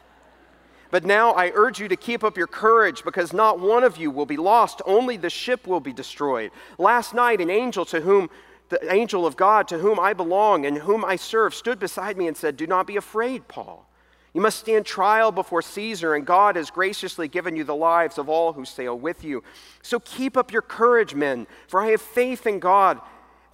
But 0.90 1.06
now 1.06 1.34
I 1.34 1.52
urge 1.54 1.80
you 1.80 1.88
to 1.90 1.96
keep 1.96 2.24
up 2.24 2.36
your 2.36 2.48
courage 2.48 3.04
because 3.04 3.34
not 3.34 3.60
one 3.60 3.84
of 3.84 3.98
you 3.98 4.10
will 4.10 4.26
be 4.26 4.38
lost, 4.38 4.82
only 4.88 5.16
the 5.16 5.30
ship 5.30 5.68
will 5.68 5.80
be 5.80 5.94
destroyed. 5.94 6.50
Last 6.80 7.14
night, 7.14 7.40
an 7.40 7.52
angel 7.52 7.86
to 7.86 8.02
whom 8.02 8.32
the 8.70 8.92
angel 8.92 9.28
of 9.28 9.38
God 9.38 9.68
to 9.68 9.78
whom 9.78 10.00
I 10.00 10.14
belong 10.14 10.66
and 10.66 10.80
whom 10.80 11.06
I 11.06 11.18
serve 11.18 11.54
stood 11.54 11.78
beside 11.78 12.18
me 12.18 12.26
and 12.26 12.36
said, 12.36 12.58
Do 12.58 12.66
not 12.66 12.88
be 12.88 12.98
afraid, 12.98 13.48
Paul. 13.48 13.89
You 14.34 14.42
must 14.42 14.60
stand 14.60 14.86
trial 14.86 15.32
before 15.32 15.62
Caesar, 15.62 16.14
and 16.14 16.26
God 16.26 16.56
has 16.56 16.70
graciously 16.70 17.28
given 17.28 17.56
you 17.56 17.64
the 17.64 17.76
lives 17.76 18.18
of 18.18 18.30
all 18.30 18.54
who 18.54 18.64
sail 18.64 18.98
with 18.98 19.24
you. 19.24 19.44
So 19.82 20.00
keep 20.00 20.38
up 20.38 20.52
your 20.52 20.62
courage, 20.62 21.16
men, 21.16 21.48
for 21.68 21.82
I 21.82 21.88
have 21.88 22.02
faith 22.02 22.46
in 22.46 22.60
God 22.60 23.00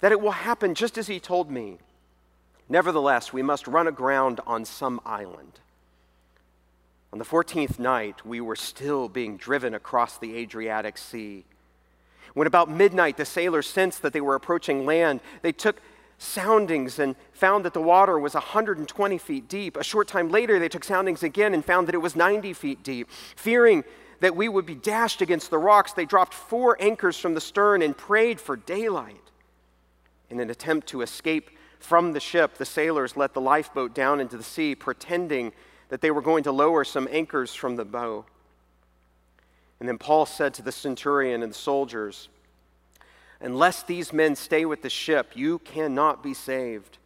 that 0.00 0.12
it 0.12 0.20
will 0.20 0.32
happen 0.32 0.74
just 0.74 0.98
as 0.98 1.06
He 1.06 1.18
told 1.18 1.50
me. 1.50 1.78
Nevertheless, 2.68 3.32
we 3.32 3.42
must 3.42 3.66
run 3.66 3.86
aground 3.86 4.40
on 4.46 4.64
some 4.64 5.00
island. 5.06 5.60
On 7.12 7.18
the 7.18 7.24
14th 7.24 7.78
night, 7.78 8.26
we 8.26 8.40
were 8.40 8.56
still 8.56 9.08
being 9.08 9.36
driven 9.36 9.72
across 9.72 10.18
the 10.18 10.36
Adriatic 10.36 10.98
Sea. 10.98 11.44
When 12.34 12.46
about 12.46 12.68
midnight 12.68 13.16
the 13.16 13.24
sailors 13.24 13.66
sensed 13.66 14.02
that 14.02 14.12
they 14.12 14.20
were 14.20 14.34
approaching 14.34 14.84
land, 14.84 15.20
they 15.40 15.52
took 15.52 15.80
soundings 16.18 16.98
and 16.98 17.14
found 17.32 17.64
that 17.64 17.74
the 17.74 17.82
water 17.82 18.18
was 18.18 18.34
120 18.34 19.18
feet 19.18 19.48
deep. 19.48 19.76
A 19.76 19.84
short 19.84 20.08
time 20.08 20.30
later, 20.30 20.58
they 20.58 20.68
took 20.68 20.84
soundings 20.84 21.22
again 21.22 21.54
and 21.54 21.64
found 21.64 21.88
that 21.88 21.94
it 21.94 21.98
was 21.98 22.16
90 22.16 22.52
feet 22.54 22.82
deep. 22.82 23.08
Fearing 23.36 23.84
that 24.20 24.34
we 24.34 24.48
would 24.48 24.66
be 24.66 24.74
dashed 24.74 25.20
against 25.20 25.50
the 25.50 25.58
rocks, 25.58 25.92
they 25.92 26.06
dropped 26.06 26.32
four 26.32 26.76
anchors 26.80 27.18
from 27.18 27.34
the 27.34 27.40
stern 27.40 27.82
and 27.82 27.96
prayed 27.96 28.40
for 28.40 28.56
daylight. 28.56 29.20
In 30.30 30.40
an 30.40 30.50
attempt 30.50 30.86
to 30.88 31.02
escape 31.02 31.50
from 31.78 32.12
the 32.12 32.20
ship, 32.20 32.56
the 32.56 32.64
sailors 32.64 33.16
let 33.16 33.34
the 33.34 33.40
lifeboat 33.40 33.94
down 33.94 34.20
into 34.20 34.36
the 34.36 34.42
sea, 34.42 34.74
pretending 34.74 35.52
that 35.88 36.00
they 36.00 36.10
were 36.10 36.22
going 36.22 36.42
to 36.44 36.52
lower 36.52 36.82
some 36.82 37.06
anchors 37.10 37.54
from 37.54 37.76
the 37.76 37.84
bow. 37.84 38.24
And 39.78 39.88
then 39.88 39.98
Paul 39.98 40.26
said 40.26 40.54
to 40.54 40.62
the 40.62 40.72
centurion 40.72 41.42
and 41.42 41.52
the 41.52 41.56
soldiers, 41.56 42.28
Unless 43.40 43.82
these 43.82 44.12
men 44.12 44.34
stay 44.34 44.64
with 44.64 44.82
the 44.82 44.90
ship, 44.90 45.32
you 45.34 45.58
cannot 45.60 46.22
be 46.22 46.34
saved. 46.34 46.98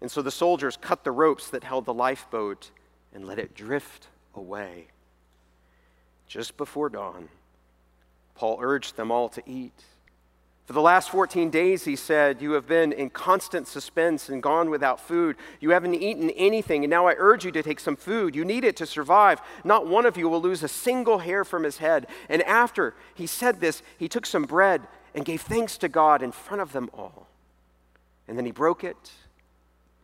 And 0.00 0.10
so 0.10 0.22
the 0.22 0.30
soldiers 0.30 0.76
cut 0.80 1.04
the 1.04 1.10
ropes 1.10 1.50
that 1.50 1.64
held 1.64 1.84
the 1.84 1.94
lifeboat 1.94 2.70
and 3.12 3.26
let 3.26 3.38
it 3.38 3.54
drift 3.54 4.06
away. 4.34 4.86
Just 6.28 6.56
before 6.56 6.88
dawn, 6.88 7.28
Paul 8.34 8.58
urged 8.60 8.96
them 8.96 9.10
all 9.10 9.28
to 9.30 9.42
eat. 9.46 9.82
For 10.66 10.74
the 10.74 10.82
last 10.82 11.08
14 11.08 11.48
days, 11.48 11.84
he 11.84 11.96
said, 11.96 12.42
You 12.42 12.52
have 12.52 12.66
been 12.66 12.92
in 12.92 13.08
constant 13.08 13.66
suspense 13.66 14.28
and 14.28 14.42
gone 14.42 14.68
without 14.68 15.00
food. 15.00 15.36
You 15.60 15.70
haven't 15.70 15.94
eaten 15.94 16.28
anything, 16.28 16.84
and 16.84 16.90
now 16.90 17.06
I 17.06 17.14
urge 17.16 17.46
you 17.46 17.50
to 17.52 17.62
take 17.62 17.80
some 17.80 17.96
food. 17.96 18.36
You 18.36 18.44
need 18.44 18.64
it 18.64 18.76
to 18.76 18.86
survive. 18.86 19.40
Not 19.64 19.86
one 19.86 20.04
of 20.04 20.18
you 20.18 20.28
will 20.28 20.42
lose 20.42 20.62
a 20.62 20.68
single 20.68 21.20
hair 21.20 21.42
from 21.42 21.64
his 21.64 21.78
head. 21.78 22.06
And 22.28 22.42
after 22.42 22.94
he 23.14 23.26
said 23.26 23.60
this, 23.60 23.82
he 23.96 24.08
took 24.08 24.26
some 24.26 24.44
bread 24.44 24.82
and 25.18 25.24
gave 25.24 25.40
thanks 25.40 25.76
to 25.76 25.88
God 25.88 26.22
in 26.22 26.30
front 26.30 26.62
of 26.62 26.72
them 26.72 26.88
all. 26.94 27.26
And 28.28 28.38
then 28.38 28.46
he 28.46 28.52
broke 28.52 28.84
it 28.84 29.10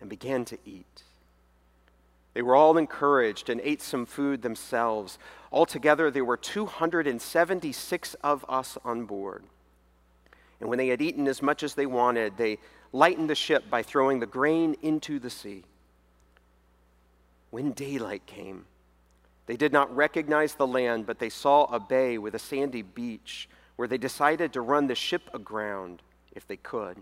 and 0.00 0.10
began 0.10 0.44
to 0.46 0.58
eat. 0.66 1.04
They 2.32 2.42
were 2.42 2.56
all 2.56 2.76
encouraged 2.76 3.48
and 3.48 3.60
ate 3.62 3.80
some 3.80 4.06
food 4.06 4.42
themselves. 4.42 5.20
Altogether, 5.52 6.10
there 6.10 6.24
were 6.24 6.36
276 6.36 8.14
of 8.24 8.44
us 8.48 8.76
on 8.84 9.04
board. 9.04 9.44
And 10.58 10.68
when 10.68 10.78
they 10.78 10.88
had 10.88 11.00
eaten 11.00 11.28
as 11.28 11.40
much 11.40 11.62
as 11.62 11.74
they 11.74 11.86
wanted, 11.86 12.36
they 12.36 12.58
lightened 12.92 13.30
the 13.30 13.36
ship 13.36 13.70
by 13.70 13.84
throwing 13.84 14.18
the 14.18 14.26
grain 14.26 14.74
into 14.82 15.20
the 15.20 15.30
sea. 15.30 15.62
When 17.52 17.70
daylight 17.70 18.26
came, 18.26 18.64
they 19.46 19.56
did 19.56 19.72
not 19.72 19.94
recognize 19.94 20.56
the 20.56 20.66
land, 20.66 21.06
but 21.06 21.20
they 21.20 21.30
saw 21.30 21.66
a 21.66 21.78
bay 21.78 22.18
with 22.18 22.34
a 22.34 22.40
sandy 22.40 22.82
beach 22.82 23.48
where 23.76 23.88
they 23.88 23.98
decided 23.98 24.52
to 24.52 24.60
run 24.60 24.86
the 24.86 24.94
ship 24.94 25.28
aground 25.32 26.02
if 26.32 26.46
they 26.46 26.56
could. 26.56 26.98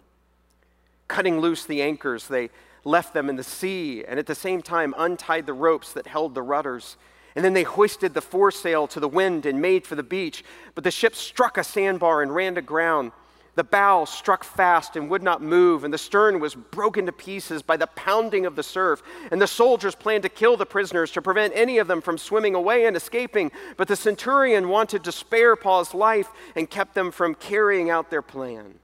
Cutting 1.09 1.41
loose 1.41 1.65
the 1.65 1.83
anchors, 1.83 2.29
they 2.29 2.51
left 2.85 3.15
them 3.15 3.29
in 3.29 3.37
the 3.37 3.45
sea 3.45 4.05
and 4.05 4.19
at 4.19 4.27
the 4.27 4.35
same 4.35 4.63
time 4.63 4.95
untied 4.97 5.47
the 5.47 5.53
ropes 5.53 5.93
that 5.93 6.07
held 6.07 6.35
the 6.35 6.43
rudders. 6.43 6.97
And 7.35 7.45
then 7.45 7.55
they 7.55 7.63
hoisted 7.63 8.15
the 8.15 8.21
foresail 8.21 8.87
to 8.89 9.01
the 9.01 9.09
wind 9.09 9.47
and 9.47 9.61
made 9.61 9.87
for 9.87 9.95
the 9.95 10.03
beach. 10.03 10.45
But 10.75 10.85
the 10.85 10.91
ship 10.91 11.15
struck 11.15 11.57
a 11.57 11.65
sandbar 11.65 12.23
and 12.23 12.35
ran 12.35 12.57
aground. 12.57 13.13
The 13.55 13.65
bow 13.65 14.07
struck 14.07 14.45
fast 14.45 14.97
and 14.97 15.11
would 15.11 15.23
not 15.23 15.43
move, 15.43 15.85
and 15.85 15.93
the 15.93 15.99
stern 15.99 16.41
was 16.41 16.55
broken 16.55 17.05
to 17.05 17.13
pieces 17.13 17.61
by 17.61 17.77
the 17.77 17.87
pounding 17.87 18.47
of 18.47 18.57
the 18.57 18.63
surf. 18.63 19.03
And 19.31 19.43
the 19.43 19.47
soldiers 19.47 19.95
planned 19.95 20.23
to 20.23 20.31
kill 20.31 20.57
the 20.57 20.65
prisoners 20.65 21.11
to 21.13 21.23
prevent 21.23 21.53
any 21.55 21.77
of 21.77 21.87
them 21.87 22.01
from 22.01 22.17
swimming 22.17 22.55
away 22.55 22.87
and 22.87 22.97
escaping. 22.97 23.53
But 23.77 23.89
the 23.89 23.97
centurion 23.97 24.71
wanted 24.71 25.05
to 25.05 25.13
spare 25.13 25.55
Paul's 25.55 25.93
life 25.93 26.31
and 26.57 26.71
kept 26.71 26.95
them 26.95 27.11
from 27.11 27.35
carrying 27.35 27.91
out 27.91 28.11
their 28.11 28.23
plan. 28.23 28.79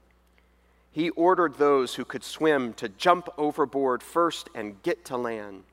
He 0.91 1.09
ordered 1.11 1.57
those 1.57 1.95
who 1.95 2.05
could 2.05 2.23
swim 2.23 2.73
to 2.73 2.89
jump 2.89 3.27
overboard 3.37 4.03
first 4.03 4.49
and 4.53 4.81
get 4.83 5.03
to 5.05 5.17
land. 5.17 5.63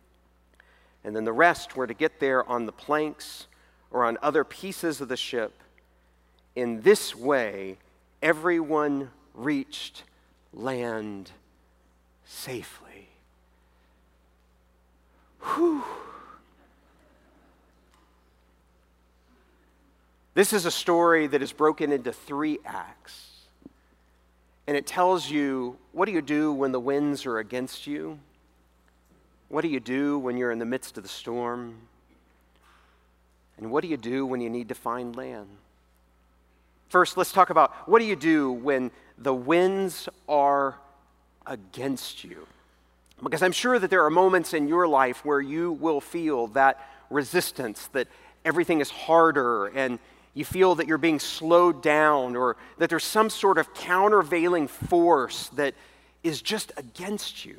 And 1.05 1.15
then 1.15 1.25
the 1.25 1.33
rest 1.33 1.77
were 1.77 1.87
to 1.87 1.95
get 1.95 2.19
there 2.19 2.49
on 2.49 2.65
the 2.65 2.73
planks 2.73 3.47
or 3.91 4.05
on 4.07 4.17
other 4.23 4.43
pieces 4.43 5.03
of 5.03 5.09
the 5.09 5.17
ship. 5.17 5.53
In 6.55 6.81
this 6.81 7.15
way, 7.15 7.77
everyone 8.23 9.11
reached 9.35 10.03
land 10.53 11.31
safely. 12.25 13.09
Whew. 15.41 15.85
This 20.35 20.53
is 20.53 20.67
a 20.67 20.71
story 20.71 21.27
that 21.29 21.41
is 21.41 21.53
broken 21.53 21.93
into 21.93 22.13
three 22.13 22.59
acts. 22.65 23.37
And 24.67 24.77
it 24.77 24.87
tells 24.87 25.31
you 25.31 25.79
what 25.93 26.07
do 26.07 26.13
you 26.13 26.21
do 26.21 26.53
when 26.53 26.73
the 26.73 26.81
winds 26.81 27.25
are 27.25 27.39
against 27.39 27.87
you? 27.87 28.19
What 29.49 29.63
do 29.63 29.69
you 29.69 29.81
do 29.81 30.19
when 30.19 30.37
you're 30.37 30.51
in 30.51 30.59
the 30.59 30.65
midst 30.65 30.97
of 30.97 31.05
the 31.05 31.09
storm? 31.09 31.77
And 33.57 33.71
what 33.71 33.83
do 33.83 33.89
you 33.89 33.97
do 33.97 34.27
when 34.27 34.41
you 34.41 34.51
need 34.51 34.69
to 34.69 34.75
find 34.75 35.15
land? 35.17 35.49
First, 36.89 37.17
let's 37.17 37.33
talk 37.33 37.51
about 37.51 37.73
what 37.89 37.99
do 37.99 38.05
you 38.05 38.17
do 38.17 38.53
when 38.53 38.91
the 39.19 39.35
winds 39.35 40.09
are 40.29 40.77
against 41.47 42.25
you? 42.25 42.47
Because 43.23 43.43
I'm 43.43 43.53
sure 43.53 43.79
that 43.79 43.91
there 43.91 44.05
are 44.05 44.11
moments 44.11 44.55
in 44.55 44.69
your 44.69 44.87
life 44.87 45.25
where 45.25 45.41
you 45.41 45.73
will 45.73 46.01
feel 46.01 46.49
that 46.49 46.87
resistance, 47.11 47.89
that 47.89 48.09
everything 48.45 48.81
is 48.81 48.91
harder 48.91 49.67
and 49.67 49.99
you 50.35 50.45
feel 50.45 50.75
that 50.75 50.87
you're 50.87 50.99
being 50.99 51.19
slowed 51.19 51.83
down 51.83 52.37
or 52.37 52.57
that 52.79 52.91
there's 52.91 53.05
some 53.05 53.31
sort 53.31 53.57
of 53.57 53.73
countervailing 53.73 54.69
force 54.69 55.49
that 55.51 55.75
is 56.23 56.43
just 56.43 56.73
against 56.77 57.47
you 57.47 57.57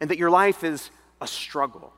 and 0.00 0.10
that 0.10 0.18
your 0.18 0.30
life 0.30 0.64
is 0.64 0.90
a 1.20 1.26
struggle. 1.26 1.92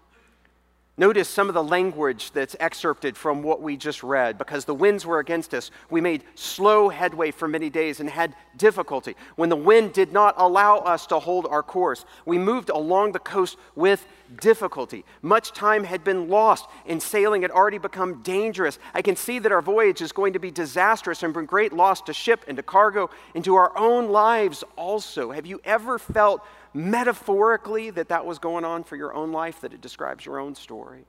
Notice 0.96 1.28
some 1.28 1.48
of 1.48 1.54
the 1.54 1.64
language 1.64 2.30
that's 2.30 2.54
excerpted 2.60 3.16
from 3.16 3.42
what 3.42 3.60
we 3.60 3.76
just 3.76 4.04
read. 4.04 4.38
Because 4.38 4.64
the 4.64 4.74
winds 4.74 5.04
were 5.04 5.18
against 5.18 5.52
us, 5.52 5.72
we 5.90 6.00
made 6.00 6.22
slow 6.36 6.88
headway 6.88 7.32
for 7.32 7.48
many 7.48 7.68
days 7.68 7.98
and 7.98 8.08
had 8.08 8.36
difficulty. 8.56 9.16
When 9.34 9.48
the 9.48 9.56
wind 9.56 9.92
did 9.92 10.12
not 10.12 10.36
allow 10.38 10.78
us 10.78 11.06
to 11.08 11.18
hold 11.18 11.46
our 11.46 11.64
course, 11.64 12.04
we 12.24 12.38
moved 12.38 12.70
along 12.70 13.10
the 13.10 13.18
coast 13.18 13.58
with 13.74 14.06
difficulty. 14.40 15.04
Much 15.20 15.50
time 15.50 15.82
had 15.82 16.04
been 16.04 16.28
lost, 16.28 16.66
and 16.86 17.02
sailing 17.02 17.42
had 17.42 17.50
already 17.50 17.78
become 17.78 18.22
dangerous. 18.22 18.78
I 18.94 19.02
can 19.02 19.16
see 19.16 19.40
that 19.40 19.50
our 19.50 19.62
voyage 19.62 20.00
is 20.00 20.12
going 20.12 20.34
to 20.34 20.38
be 20.38 20.52
disastrous 20.52 21.24
and 21.24 21.34
bring 21.34 21.46
great 21.46 21.72
loss 21.72 22.02
to 22.02 22.12
ship 22.12 22.44
and 22.46 22.56
to 22.56 22.62
cargo 22.62 23.10
and 23.34 23.44
to 23.44 23.56
our 23.56 23.76
own 23.76 24.10
lives 24.10 24.62
also. 24.76 25.32
Have 25.32 25.44
you 25.44 25.60
ever 25.64 25.98
felt 25.98 26.40
metaphorically 26.74 27.90
that 27.90 28.08
that 28.08 28.26
was 28.26 28.38
going 28.38 28.64
on 28.64 28.84
for 28.84 28.96
your 28.96 29.14
own 29.14 29.32
life, 29.32 29.60
that 29.60 29.72
it 29.72 29.80
describes 29.80 30.26
your 30.26 30.38
own 30.38 30.54
story. 30.54 31.04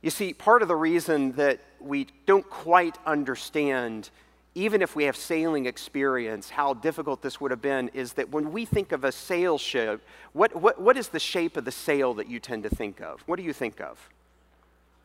You 0.00 0.10
see, 0.10 0.32
part 0.32 0.62
of 0.62 0.68
the 0.68 0.76
reason 0.76 1.32
that 1.32 1.60
we 1.80 2.06
don't 2.24 2.48
quite 2.48 2.96
understand 3.04 4.10
even 4.58 4.82
if 4.82 4.96
we 4.96 5.04
have 5.04 5.16
sailing 5.16 5.66
experience, 5.66 6.50
how 6.50 6.74
difficult 6.74 7.22
this 7.22 7.40
would 7.40 7.52
have 7.52 7.62
been 7.62 7.88
is 7.94 8.14
that 8.14 8.30
when 8.30 8.50
we 8.50 8.64
think 8.64 8.90
of 8.90 9.04
a 9.04 9.12
sail 9.12 9.56
ship, 9.56 10.04
what, 10.32 10.56
what, 10.56 10.80
what 10.80 10.96
is 10.96 11.08
the 11.08 11.20
shape 11.20 11.56
of 11.56 11.64
the 11.64 11.70
sail 11.70 12.14
that 12.14 12.28
you 12.28 12.40
tend 12.40 12.64
to 12.64 12.68
think 12.68 13.00
of? 13.00 13.20
What 13.26 13.36
do 13.36 13.44
you 13.44 13.52
think 13.52 13.80
of? 13.80 14.08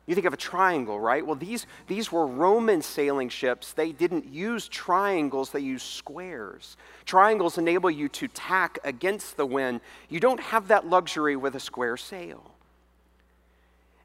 You 0.05 0.15
think 0.15 0.27
of 0.27 0.33
a 0.33 0.38
triangle, 0.38 1.00
right? 1.00 1.25
Well, 1.25 1.38
these, 1.38 1.65
these 1.88 2.12
were 2.12 2.27
Roman 2.27 2.81
sailing 2.81 3.29
ships. 3.29 3.72
They 3.72 3.93
didn't 3.93 4.25
use 4.25 4.67
triangles, 4.67 5.51
they 5.51 5.62
used 5.62 5.86
squares. 5.86 6.75
Triangles 7.05 7.57
enable 7.57 7.89
you 7.89 8.10
to 8.10 8.27
tack 8.27 8.79
against 8.83 9.38
the 9.38 9.45
wind. 9.45 9.79
You 10.10 10.19
don't 10.19 10.41
have 10.41 10.67
that 10.67 10.88
luxury 10.88 11.38
with 11.38 11.55
a 11.55 11.60
square 11.60 11.95
sail. 11.95 12.51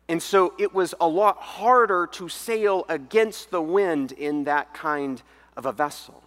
And 0.09 0.23
so 0.23 0.55
it 0.57 0.73
was 0.73 0.95
a 1.01 1.09
lot 1.09 1.37
harder 1.39 2.07
to 2.13 2.29
sail 2.29 2.87
against 2.89 3.51
the 3.51 3.61
wind 3.61 4.13
in 4.13 4.45
that 4.45 4.73
kind 4.73 5.21
of 5.57 5.67
a 5.67 5.73
vessel. 5.73 6.23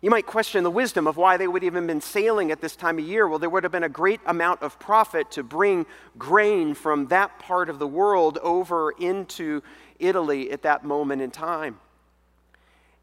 You 0.00 0.10
might 0.10 0.26
question 0.26 0.62
the 0.62 0.70
wisdom 0.70 1.08
of 1.08 1.16
why 1.16 1.36
they 1.36 1.48
would 1.48 1.64
even 1.64 1.86
been 1.86 2.00
sailing 2.00 2.52
at 2.52 2.60
this 2.60 2.76
time 2.76 2.98
of 2.98 3.04
year. 3.04 3.26
Well, 3.26 3.40
there 3.40 3.50
would 3.50 3.64
have 3.64 3.72
been 3.72 3.82
a 3.82 3.88
great 3.88 4.20
amount 4.26 4.62
of 4.62 4.78
profit 4.78 5.30
to 5.32 5.42
bring 5.42 5.86
grain 6.16 6.74
from 6.74 7.08
that 7.08 7.38
part 7.40 7.68
of 7.68 7.80
the 7.80 7.86
world 7.86 8.38
over 8.38 8.92
into 8.92 9.62
Italy 9.98 10.52
at 10.52 10.62
that 10.62 10.84
moment 10.84 11.20
in 11.20 11.32
time. 11.32 11.80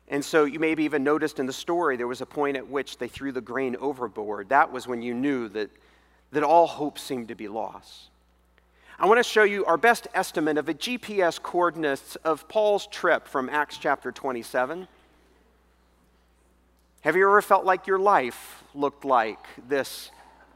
And 0.07 0.23
so 0.23 0.45
you 0.45 0.59
maybe 0.59 0.83
even 0.83 1.03
noticed 1.03 1.39
in 1.39 1.47
the 1.47 1.53
story 1.53 1.97
there 1.97 2.07
was 2.07 2.21
a 2.21 2.25
point 2.25 2.55
at 2.55 2.67
which 2.67 2.97
they 2.97 3.07
threw 3.07 3.33
the 3.33 3.41
grain 3.41 3.75
overboard. 3.77 4.49
That 4.49 4.71
was 4.71 4.87
when 4.87 5.01
you 5.01 5.13
knew 5.13 5.49
that, 5.49 5.69
that 6.31 6.43
all 6.43 6.67
hope 6.67 6.97
seemed 6.97 7.27
to 7.27 7.35
be 7.35 7.47
lost. 7.49 8.09
I 8.97 9.07
want 9.07 9.17
to 9.17 9.23
show 9.23 9.43
you 9.43 9.65
our 9.65 9.77
best 9.77 10.07
estimate 10.13 10.57
of 10.57 10.65
the 10.65 10.73
GPS 10.73 11.41
coordinates 11.41 12.15
of 12.17 12.47
Paul's 12.47 12.87
trip 12.87 13.27
from 13.27 13.49
Acts 13.49 13.77
chapter 13.77 14.11
27. 14.11 14.87
Have 17.05 17.15
you 17.15 17.27
ever 17.27 17.43
felt 17.43 17.65
like 17.65 17.85
your 17.85 17.99
life 17.99 18.63
looked 18.73 19.05
like 19.05 19.37
this 19.67 20.09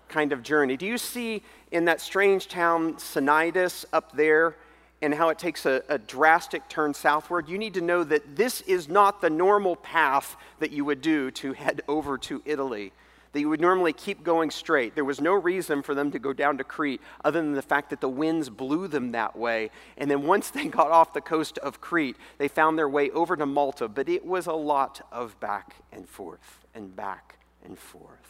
kind 0.08 0.34
of 0.34 0.42
journey? 0.42 0.78
Do 0.78 0.88
you 0.88 0.98
see 0.98 1.44
in 1.70 1.86
that 1.86 2.02
strange 2.02 2.48
town, 2.48 2.96
Cnidus, 2.96 3.86
up 3.94 4.14
there, 4.14 4.56
and 5.00 5.14
how 5.14 5.30
it 5.30 5.38
takes 5.38 5.68
a, 5.68 5.84
a, 5.90 6.00
drastic 6.00 6.68
turn 6.68 6.96
southward? 6.96 7.50
You 7.50 7.60
need 7.60 7.76
to 7.76 7.82
know 7.82 8.04
that 8.04 8.36
this 8.36 8.62
is 8.62 8.90
not 8.90 9.22
the 9.22 9.30
normal 9.30 9.76
path 9.76 10.36
that 10.58 10.72
you 10.72 10.84
would 10.86 11.02
do 11.02 11.30
to 11.30 11.54
head 11.54 11.84
over 11.88 12.18
to 12.18 12.42
Italy 12.46 12.94
that 13.32 13.40
you 13.40 13.50
would 13.50 13.62
normally 13.62 13.94
keep 13.94 14.24
going 14.24 14.50
straight. 14.50 14.96
There 14.96 15.06
was 15.06 15.22
no 15.22 15.34
reason 15.34 15.84
for 15.84 15.94
them 15.94 16.12
to 16.12 16.20
go 16.20 16.34
down 16.34 16.58
to 16.58 16.64
Crete 16.64 17.02
other 17.24 17.40
than 17.42 17.54
the 17.54 17.62
fact 17.62 17.92
that 17.92 18.02
the 18.02 18.10
winds 18.10 18.50
blew 18.50 18.88
them 18.88 19.12
that 19.12 19.36
way. 19.38 19.70
And 19.98 20.10
then 20.10 20.24
once 20.24 20.50
they 20.50 20.66
got 20.68 20.92
off 20.92 21.14
the 21.14 21.22
coast 21.22 21.58
of 21.60 21.82
Crete, 21.82 22.18
they 22.38 22.48
found 22.48 22.78
their 22.78 22.90
way 22.90 23.12
over 23.12 23.36
to 23.36 23.46
Malta. 23.46 23.88
But 23.88 24.10
it 24.10 24.26
was 24.26 24.48
a 24.48 24.54
lot 24.54 25.02
of 25.12 25.40
back 25.40 25.76
and 25.92 26.10
forth 26.10 26.66
and 26.74 26.96
back 26.96 27.38
and 27.64 27.78
forth. 27.78 28.30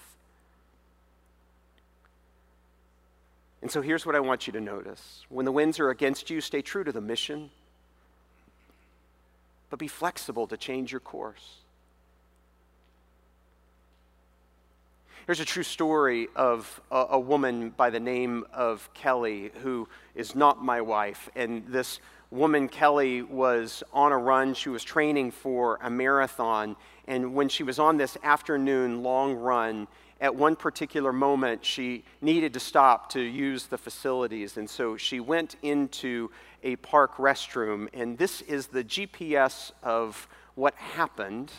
And 3.62 3.70
so 3.70 3.82
here's 3.82 4.06
what 4.06 4.16
I 4.16 4.20
want 4.20 4.48
you 4.48 4.54
to 4.54 4.62
notice 4.62 5.26
when 5.30 5.46
the 5.46 5.52
winds 5.52 5.80
are 5.80 5.90
against 5.90 6.30
you, 6.30 6.42
stay 6.42 6.62
true 6.62 6.84
to 6.84 6.92
the 6.92 7.02
mission, 7.02 7.50
but 9.70 9.80
be 9.80 9.88
flexible 9.88 10.48
to 10.48 10.58
change 10.58 10.92
your 10.92 11.02
course. 11.02 11.58
Here's 15.30 15.40
a 15.40 15.46
true 15.46 15.62
story 15.62 16.28
of 16.36 16.82
a, 16.90 17.06
a, 17.12 17.20
woman 17.20 17.70
by 17.70 17.92
the 17.92 18.00
name 18.00 18.46
of 18.52 18.90
Kelly 18.96 19.52
who 19.62 19.88
is 20.16 20.34
not 20.34 20.66
my 20.66 20.82
wife. 20.82 21.30
And 21.36 21.68
this 21.68 22.00
woman, 22.32 22.68
Kelly, 22.68 23.22
was 23.22 23.84
on 23.94 24.12
a 24.12 24.18
run. 24.18 24.56
She 24.56 24.70
was 24.70 24.84
training 24.84 25.30
for 25.30 25.78
a 25.84 25.90
marathon. 25.92 26.76
And 27.08 27.36
when 27.36 27.48
she 27.48 27.62
was 27.62 27.78
on 27.78 27.98
this 27.98 28.18
afternoon 28.24 29.04
long 29.04 29.36
run, 29.36 29.88
at 30.20 30.34
one 30.34 30.56
particular 30.56 31.14
moment, 31.14 31.64
she 31.64 32.06
needed 32.22 32.52
to 32.56 32.60
stop 32.60 33.12
to 33.12 33.22
use 33.22 33.68
the 33.68 33.78
facilities. 33.78 34.58
And 34.58 34.68
so 34.68 34.98
she 34.98 35.20
went 35.20 35.58
into 35.62 36.32
a 36.64 36.76
park 36.78 37.18
restroom. 37.18 37.88
And 37.94 38.18
this 38.18 38.42
is 38.42 38.66
the 38.66 38.84
GPS 38.84 39.74
of 39.84 40.28
what 40.56 40.74
happened 40.74 41.52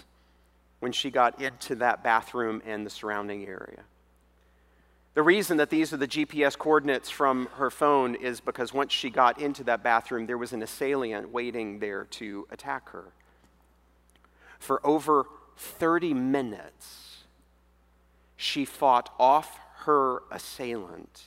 when 0.81 0.93
she 0.93 1.11
got 1.11 1.41
into 1.41 1.77
that 1.77 2.03
bathroom 2.03 2.63
and 2.67 2.85
the 2.85 2.91
surrounding 2.91 3.47
area. 3.47 3.85
The 5.15 5.23
reason 5.23 5.57
that 5.59 5.71
these 5.71 5.93
are 5.93 5.97
the 5.97 6.09
GPS 6.09 6.57
coordinates 6.57 7.11
from 7.11 7.47
her 7.57 7.71
phone 7.71 8.15
is 8.15 8.41
because 8.41 8.73
once 8.73 8.93
she 8.93 9.11
got 9.11 9.41
into 9.41 9.65
that 9.65 9.83
bathroom, 9.83 10.27
there 10.27 10.39
was 10.39 10.53
an 10.53 10.63
assailant 10.63 11.31
waiting 11.31 11.81
there 11.81 12.05
to 12.13 12.47
attack 12.51 12.91
her. 12.91 13.13
For 14.59 14.85
over 14.87 15.27
30 15.57 16.15
minutes, 16.15 17.25
she 18.37 18.65
fought 18.65 19.13
off 19.19 19.59
her 19.85 20.23
assailant, 20.31 21.25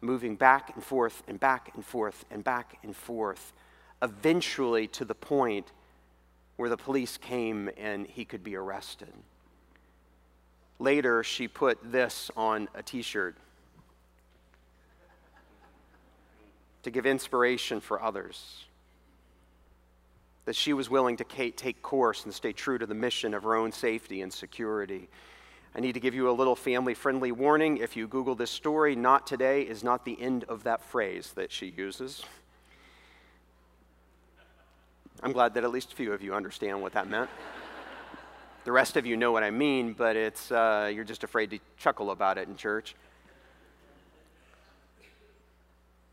moving 0.00 0.36
back 0.36 0.74
and 0.74 0.82
forth 0.82 1.22
and 1.28 1.38
back 1.38 1.70
and 1.74 1.84
forth 1.84 2.24
and 2.30 2.42
back 2.42 2.78
and 2.82 2.96
forth, 2.96 3.52
eventually 4.02 4.86
to 4.88 5.04
the 5.04 5.14
point 5.14 5.70
where 6.60 6.68
the 6.68 6.76
police 6.76 7.16
came 7.16 7.70
and 7.78 8.06
he 8.06 8.22
could 8.22 8.44
be 8.44 8.54
arrested. 8.54 9.10
Later, 10.78 11.24
she 11.24 11.48
put 11.48 11.78
this 11.90 12.30
on 12.36 12.68
a 12.74 12.82
t 12.82 13.00
shirt 13.00 13.34
to 16.82 16.90
give 16.90 17.06
inspiration 17.06 17.80
for 17.80 18.02
others. 18.02 18.66
That 20.44 20.54
she 20.54 20.74
was 20.74 20.90
willing 20.90 21.16
to 21.16 21.24
take 21.24 21.80
course 21.80 22.24
and 22.26 22.34
stay 22.34 22.52
true 22.52 22.76
to 22.76 22.84
the 22.84 22.94
mission 22.94 23.32
of 23.32 23.42
her 23.44 23.54
own 23.54 23.72
safety 23.72 24.20
and 24.20 24.30
security. 24.30 25.08
I 25.74 25.80
need 25.80 25.92
to 25.92 26.00
give 26.00 26.14
you 26.14 26.28
a 26.28 26.32
little 26.32 26.56
family 26.56 26.92
friendly 26.92 27.32
warning. 27.32 27.78
If 27.78 27.96
you 27.96 28.06
Google 28.06 28.34
this 28.34 28.50
story, 28.50 28.94
not 28.94 29.26
today 29.26 29.62
is 29.62 29.82
not 29.82 30.04
the 30.04 30.20
end 30.20 30.44
of 30.44 30.64
that 30.64 30.84
phrase 30.84 31.32
that 31.36 31.50
she 31.52 31.72
uses. 31.74 32.22
I'm 35.22 35.32
glad 35.32 35.52
that 35.54 35.64
at 35.64 35.70
least 35.70 35.92
a 35.92 35.96
few 35.96 36.12
of 36.12 36.22
you 36.22 36.34
understand 36.34 36.80
what 36.80 36.92
that 36.94 37.08
meant. 37.08 37.28
the 38.64 38.72
rest 38.72 38.96
of 38.96 39.04
you 39.04 39.16
know 39.18 39.32
what 39.32 39.42
I 39.42 39.50
mean, 39.50 39.92
but 39.92 40.16
it's, 40.16 40.50
uh, 40.50 40.90
you're 40.94 41.04
just 41.04 41.24
afraid 41.24 41.50
to 41.50 41.58
chuckle 41.76 42.10
about 42.10 42.38
it 42.38 42.48
in 42.48 42.56
church. 42.56 42.94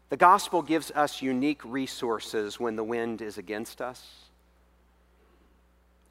The 0.09 0.17
gospel 0.17 0.61
gives 0.61 0.91
us 0.91 1.21
unique 1.21 1.63
resources 1.63 2.59
when 2.59 2.75
the 2.75 2.83
wind 2.83 3.21
is 3.21 3.37
against 3.37 3.81
us. 3.81 4.05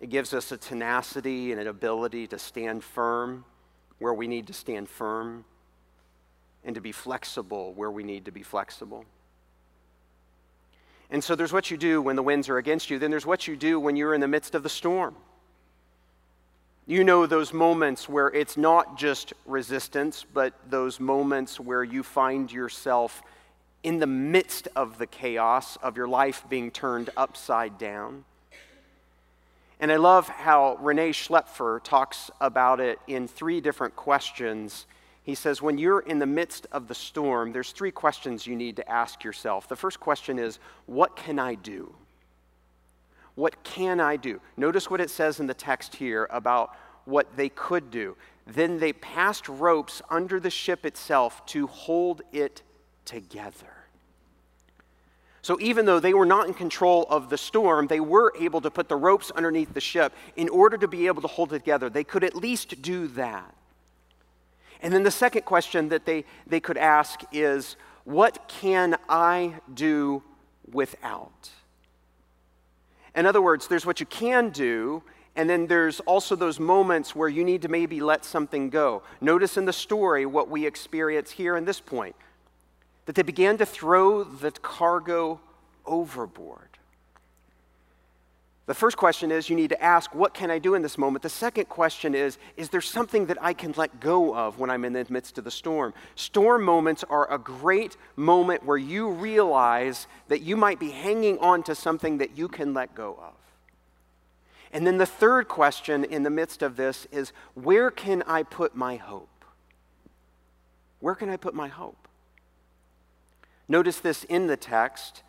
It 0.01 0.11
gives 0.11 0.33
us 0.33 0.53
a 0.53 0.57
tenacity 0.57 1.53
and 1.53 1.61
an 1.61 1.67
ability 1.67 2.27
to 2.29 2.39
stand 2.39 2.83
firm 2.83 3.45
where 3.99 4.13
we 4.13 4.27
need 4.27 4.47
to 4.47 4.53
stand 4.53 4.89
firm 4.89 5.45
and 6.65 6.75
to 6.75 6.81
be 6.81 6.93
flexible 6.93 7.73
where 7.75 7.91
we 7.91 8.03
need 8.03 8.27
to 8.27 8.31
be 8.31 8.43
flexible. 8.43 9.05
And 11.11 11.23
so 11.23 11.35
there's 11.35 11.53
what 11.53 11.71
you 11.71 11.77
do 11.77 12.03
when 12.03 12.17
the 12.17 12.23
winds 12.23 12.49
are 12.49 12.59
against 12.59 12.91
you, 12.91 12.99
then 12.99 13.11
there's 13.11 13.27
what 13.27 13.47
you 13.47 13.57
do 13.57 13.79
when 13.79 13.97
you're 13.97 14.15
in 14.15 14.21
the 14.21 14.29
midst 14.29 14.55
of 14.55 14.63
the 14.63 14.69
storm. 14.69 15.15
You 16.89 17.03
know 17.03 17.27
those 17.27 17.53
moments 17.53 18.09
where 18.09 18.29
it's 18.29 18.57
not 18.57 18.97
just 18.97 19.33
resistance, 19.45 20.25
but 20.33 20.53
those 20.71 21.01
moments 21.01 21.59
where 21.59 21.83
you 21.83 22.03
find 22.03 22.51
yourself 22.51 23.23
in 23.83 23.99
the 23.99 24.07
midst 24.07 24.69
of 24.77 24.99
the 24.99 25.07
chaos 25.07 25.77
of 25.77 25.97
your 25.97 26.09
life 26.09 26.45
being 26.49 26.71
turned 26.71 27.11
upside 27.17 27.79
down. 27.79 28.25
And 29.79 29.93
I 29.93 29.97
love 29.97 30.29
how 30.29 30.77
Rene 30.81 31.11
Schlaepfer 31.11 31.83
talks 31.83 32.31
about 32.41 32.81
it 32.81 32.99
in 33.07 33.29
three 33.29 33.61
different 33.61 33.95
questions 33.95 34.87
he 35.27 35.35
says, 35.35 35.61
when 35.61 35.77
you're 35.77 35.99
in 35.99 36.21
the 36.21 36.27
midst 36.27 36.69
of 36.71 36.87
the 36.87 36.95
storm, 36.95 37.51
there's 37.51 37.73
three 37.73 37.91
questions 37.91 38.47
you 38.47 38.55
need 38.55 38.77
to 38.77 38.89
ask 38.89 39.25
yourself. 39.25 39.69
The 39.69 39.75
first 39.75 39.99
question 39.99 40.39
is, 40.39 40.61
what 40.87 41.17
can 41.17 41.41
I 41.41 41.57
do? 41.57 41.93
What 43.35 43.65
can 43.65 43.99
I 43.99 44.15
do? 44.15 44.41
Notice 44.57 44.89
what 44.89 45.01
it 45.01 45.11
says 45.11 45.41
in 45.41 45.49
the 45.49 45.53
text 45.53 45.97
here 45.97 46.29
about 46.31 46.77
what 47.07 47.37
they 47.37 47.49
could 47.49 47.91
do. 47.91 48.17
Then 48.47 48.79
they 48.79 48.93
passed 48.93 49.49
ropes 49.49 50.01
under 50.09 50.39
the 50.39 50.49
ship 50.49 50.87
itself 50.87 51.45
to 51.47 51.67
hold 51.67 52.23
it 52.33 52.63
together. 53.05 53.75
So 55.43 55.59
even 55.61 55.87
though 55.87 55.99
they 55.99 56.15
were 56.15 56.25
not 56.25 56.47
in 56.47 56.55
control 56.55 57.05
of 57.11 57.31
the 57.31 57.39
storm, 57.39 57.89
they 57.89 57.99
were 57.99 58.33
able 58.39 58.61
to 58.61 58.71
put 58.71 58.89
the 58.89 58.95
ropes 58.95 59.33
underneath 59.33 59.75
the 59.75 59.81
ship 59.81 60.13
in 60.37 60.49
order 60.49 60.79
to 60.79 60.87
be 60.87 61.09
able 61.09 61.23
to 61.23 61.29
hold 61.29 61.53
it 61.53 61.59
together. 61.59 61.91
They 61.91 62.05
could 62.05 62.23
at 62.23 62.37
least 62.37 62.81
do 62.81 63.09
that. 63.09 63.53
And 64.83 64.93
then 64.93 65.03
the 65.03 65.11
second 65.11 65.43
question 65.43 65.89
that 65.89 66.05
they, 66.05 66.25
they 66.47 66.61
could 66.61 66.77
ask 66.77 67.21
is 67.33 67.77
what 68.05 68.49
can 68.49 68.97
I 69.09 69.55
do 69.73 70.23
without? 70.73 71.51
In 73.15 73.27
other 73.27 73.41
words, 73.43 73.67
there's 73.67 73.87
what 73.87 73.99
you 73.99 74.07
can 74.07 74.51
do, 74.51 75.03
and 75.35 75.49
then 75.49 75.67
there's 75.67 76.01
also 76.01 76.37
those 76.37 76.61
moments 76.61 77.17
where 77.17 77.29
you 77.29 77.45
need 77.45 77.63
to 77.63 77.69
maybe 77.69 78.01
let 78.01 78.25
something 78.25 78.71
go. 78.71 79.03
Notice 79.21 79.57
in 79.57 79.65
the 79.65 79.73
story 79.73 80.27
what 80.27 80.49
we 80.49 80.67
experience 80.67 81.31
here 81.31 81.57
in 81.57 81.65
this 81.65 81.81
point 81.81 82.15
that 83.07 83.15
they 83.15 83.23
began 83.23 83.57
to 83.59 83.67
throw 83.67 84.25
the 84.25 84.51
cargo 84.51 85.41
overboard. 85.87 86.76
The 88.67 88.75
first 88.75 88.97
question 88.97 89.31
is 89.31 89.49
you 89.49 89.55
need 89.55 89.71
to 89.71 89.83
ask, 89.83 90.13
What 90.13 90.35
can 90.35 90.51
I 90.51 90.59
do 90.59 90.75
in 90.75 90.83
this 90.83 90.99
moment? 90.99 91.23
The 91.23 91.29
second 91.29 91.69
question 91.69 92.15
is 92.15 92.37
Is 92.57 92.69
there 92.69 92.81
something 92.81 93.27
that 93.27 93.39
I 93.41 93.53
can 93.53 93.73
let 93.77 94.01
go 94.01 94.35
of 94.35 94.59
when 94.59 94.71
I'm 94.71 94.85
in 94.85 94.93
the 94.93 95.07
midst 95.09 95.39
of 95.39 95.45
the 95.45 95.53
storm? 95.53 95.95
Storm 96.17 96.65
moments 96.65 97.05
are 97.09 97.33
a 97.33 97.39
great 97.39 97.97
moment 98.17 98.65
where 98.65 98.77
you 98.77 99.09
realize 99.11 100.09
that 100.27 100.43
you 100.43 100.57
might 100.57 100.81
be 100.81 100.91
hanging 100.91 101.39
on 101.39 101.63
to 101.65 101.77
something 101.77 102.19
that 102.19 102.37
you 102.37 102.49
can 102.49 102.75
let 102.75 102.95
go 102.95 103.17
of. 103.23 103.35
And 104.73 104.85
then 104.85 104.99
the 104.99 105.07
third 105.07 105.47
question 105.47 106.05
in 106.05 106.25
the 106.25 106.31
midst 106.31 106.61
of 106.61 106.77
this 106.77 107.07
is 107.13 107.33
Where 107.55 107.93
can 107.93 108.23
I 108.27 108.43
put 108.43 108.75
my 108.75 108.97
hope? 108.97 109.45
Where 110.99 111.15
can 111.15 111.31
I 111.31 111.37
put 111.37 111.55
my 111.55 111.69
hope? 111.69 112.09
Notice 113.69 114.01
this 114.01 114.25
in 114.25 114.49
the 114.49 114.57
text 114.57 115.23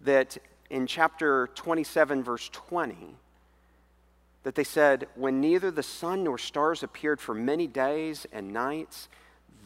that 0.00 0.38
in 0.72 0.86
chapter 0.86 1.50
27, 1.54 2.24
verse 2.24 2.48
20, 2.50 3.14
that 4.42 4.54
they 4.54 4.64
said, 4.64 5.06
When 5.14 5.38
neither 5.38 5.70
the 5.70 5.82
sun 5.82 6.24
nor 6.24 6.38
stars 6.38 6.82
appeared 6.82 7.20
for 7.20 7.34
many 7.34 7.66
days 7.66 8.26
and 8.32 8.54
nights, 8.54 9.10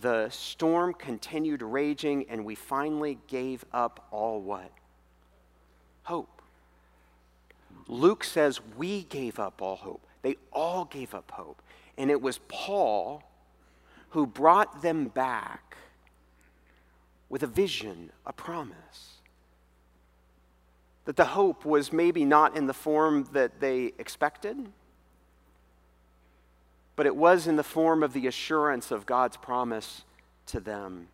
the 0.01 0.29
storm 0.31 0.93
continued 0.93 1.63
raging, 1.63 2.27
and 2.29 2.45
we 2.45 2.57
finally 2.57 3.19
gave 3.29 3.65
up 3.73 4.09
all 4.11 4.41
what? 4.41 4.73
Hope. 6.03 6.43
Luke 7.87 8.25
says 8.25 8.61
we 8.77 9.05
gave 9.05 9.39
up 9.39 9.63
all 9.63 9.77
hope. 9.77 10.05
They 10.23 10.37
all 10.53 10.87
gave 10.87 11.15
up 11.15 11.31
hope. 11.31 11.63
And 11.97 12.11
it 12.11 12.21
was 12.21 12.41
Paul 12.49 13.23
who 14.11 14.27
brought 14.27 14.83
them 14.83 15.07
back 15.07 15.77
with 17.29 17.45
a 17.45 17.47
vision, 17.47 18.11
a 18.27 18.33
promise 18.33 19.16
that 21.07 21.17
the 21.17 21.25
hope 21.25 21.65
was 21.65 21.93
maybe 21.93 22.25
not 22.25 22.57
in 22.57 22.67
the 22.67 22.75
form 22.75 23.27
that 23.33 23.61
they 23.61 23.93
expected, 23.99 24.57
but 26.97 27.07
it 27.07 27.17
was 27.17 27.47
in 27.47 27.57
the 27.57 27.63
form 27.63 28.03
of 28.03 28.13
the 28.13 28.27
assurance 28.27 28.91
of 28.91 29.07
God's 29.07 29.37
promise 29.37 30.03
to 30.47 30.61
them. 30.61 31.09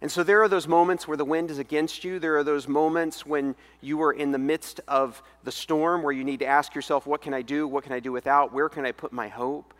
And 0.00 0.10
so 0.10 0.22
there 0.24 0.42
are 0.42 0.48
those 0.48 0.66
moments 0.66 1.06
where 1.06 1.16
the 1.16 1.24
wind 1.24 1.50
is 1.50 1.58
against 1.58 2.02
you. 2.02 2.18
There 2.18 2.36
are 2.36 2.42
those 2.42 2.66
moments 2.66 3.24
when 3.24 3.54
you 3.80 4.02
are 4.02 4.12
in 4.12 4.32
the 4.32 4.38
midst 4.38 4.80
of 4.88 5.22
the 5.44 5.52
storm 5.52 6.02
where 6.02 6.12
you 6.12 6.24
need 6.24 6.40
to 6.40 6.46
ask 6.46 6.74
yourself, 6.74 7.06
what 7.06 7.22
can 7.22 7.32
I 7.32 7.42
do? 7.42 7.68
What 7.68 7.84
can 7.84 7.92
I 7.92 8.00
do 8.00 8.10
without? 8.10 8.52
Where 8.52 8.68
can 8.68 8.84
I 8.84 8.90
put 8.90 9.12
my 9.12 9.28
hope? 9.28 9.72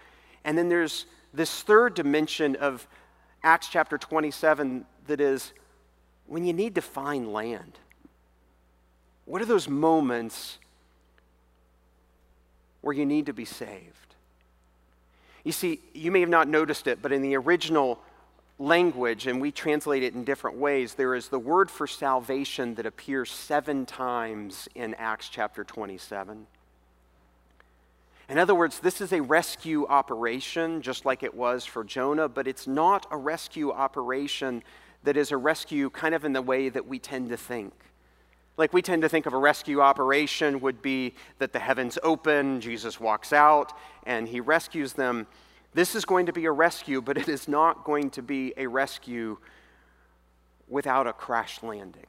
And 0.44 0.56
then 0.56 0.68
there's 0.68 1.06
this 1.34 1.62
third 1.62 1.94
dimension 1.94 2.54
of 2.56 2.86
Acts 3.42 3.68
chapter 3.68 3.98
27 3.98 4.84
that 5.08 5.20
is 5.20 5.52
when 6.26 6.44
you 6.44 6.52
need 6.52 6.76
to 6.76 6.82
find 6.82 7.32
land. 7.32 7.80
What 9.24 9.40
are 9.40 9.46
those 9.46 9.68
moments 9.68 10.58
where 12.80 12.94
you 12.94 13.06
need 13.06 13.26
to 13.26 13.32
be 13.32 13.44
saved? 13.44 14.14
You 15.44 15.52
see, 15.52 15.80
you 15.92 16.10
may 16.10 16.20
have 16.20 16.28
not 16.28 16.48
noticed 16.48 16.86
it, 16.86 17.00
but 17.02 17.12
in 17.12 17.22
the 17.22 17.36
original 17.36 18.00
language, 18.58 19.26
and 19.26 19.40
we 19.40 19.50
translate 19.50 20.02
it 20.02 20.14
in 20.14 20.24
different 20.24 20.56
ways, 20.56 20.94
there 20.94 21.14
is 21.14 21.28
the 21.28 21.38
word 21.38 21.70
for 21.70 21.86
salvation 21.86 22.74
that 22.76 22.86
appears 22.86 23.30
seven 23.30 23.86
times 23.86 24.68
in 24.74 24.94
Acts 24.94 25.28
chapter 25.28 25.64
27. 25.64 26.46
In 28.28 28.38
other 28.38 28.54
words, 28.54 28.78
this 28.78 29.00
is 29.00 29.12
a 29.12 29.20
rescue 29.20 29.86
operation, 29.86 30.80
just 30.80 31.04
like 31.04 31.22
it 31.22 31.34
was 31.34 31.64
for 31.64 31.82
Jonah, 31.82 32.28
but 32.28 32.46
it's 32.46 32.66
not 32.66 33.06
a 33.10 33.16
rescue 33.16 33.72
operation 33.72 34.62
that 35.02 35.16
is 35.16 35.32
a 35.32 35.36
rescue 35.36 35.90
kind 35.90 36.14
of 36.14 36.24
in 36.24 36.32
the 36.32 36.42
way 36.42 36.68
that 36.68 36.86
we 36.86 36.98
tend 36.98 37.30
to 37.30 37.36
think. 37.36 37.72
Like 38.56 38.72
we 38.72 38.82
tend 38.82 39.02
to 39.02 39.08
think 39.08 39.26
of 39.26 39.32
a 39.32 39.38
rescue 39.38 39.80
operation 39.80 40.60
would 40.60 40.82
be 40.82 41.14
that 41.38 41.52
the 41.52 41.58
heavens 41.58 41.98
open, 42.02 42.60
Jesus 42.60 43.00
walks 43.00 43.32
out, 43.32 43.72
and 44.04 44.28
he 44.28 44.40
rescues 44.40 44.92
them. 44.92 45.26
This 45.74 45.94
is 45.94 46.04
going 46.04 46.26
to 46.26 46.32
be 46.32 46.44
a 46.44 46.52
rescue, 46.52 47.00
but 47.00 47.16
it 47.16 47.28
is 47.28 47.48
not 47.48 47.84
going 47.84 48.10
to 48.10 48.22
be 48.22 48.52
a 48.56 48.66
rescue 48.66 49.38
without 50.68 51.06
a 51.06 51.12
crash 51.12 51.62
landing. 51.62 52.06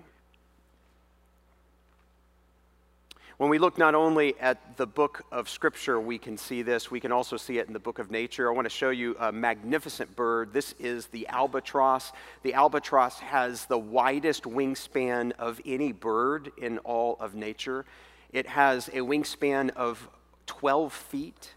When 3.44 3.50
we 3.50 3.60
look 3.60 3.78
not 3.78 3.94
only 3.94 4.40
at 4.40 4.78
the 4.78 4.88
book 4.88 5.26
of 5.30 5.50
Scripture, 5.50 6.00
we 6.00 6.18
can 6.18 6.38
see 6.38 6.62
this, 6.62 6.90
we 6.90 7.02
can 7.02 7.12
also 7.12 7.36
see 7.36 7.58
it 7.58 7.68
in 7.68 7.74
the 7.74 7.80
book 7.80 8.00
of 8.00 8.10
nature. 8.10 8.50
I 8.50 8.54
want 8.56 8.68
to 8.68 8.70
show 8.70 8.90
you 8.90 9.18
a 9.20 9.34
magnificent 9.34 10.16
bird. 10.16 10.54
This 10.54 10.74
is 10.80 11.08
the 11.08 11.28
albatross. 11.28 12.14
The 12.44 12.54
albatross 12.54 13.20
has 13.20 13.66
the 13.66 13.78
widest 13.78 14.44
wingspan 14.44 15.34
of 15.34 15.60
any 15.66 15.92
bird 15.92 16.54
in 16.58 16.78
all 16.78 17.18
of 17.20 17.36
nature. 17.36 17.84
It 18.32 18.48
has 18.48 18.88
a 18.88 19.02
wingspan 19.02 19.72
of 19.72 20.08
12 20.46 20.94
feet. 20.94 21.54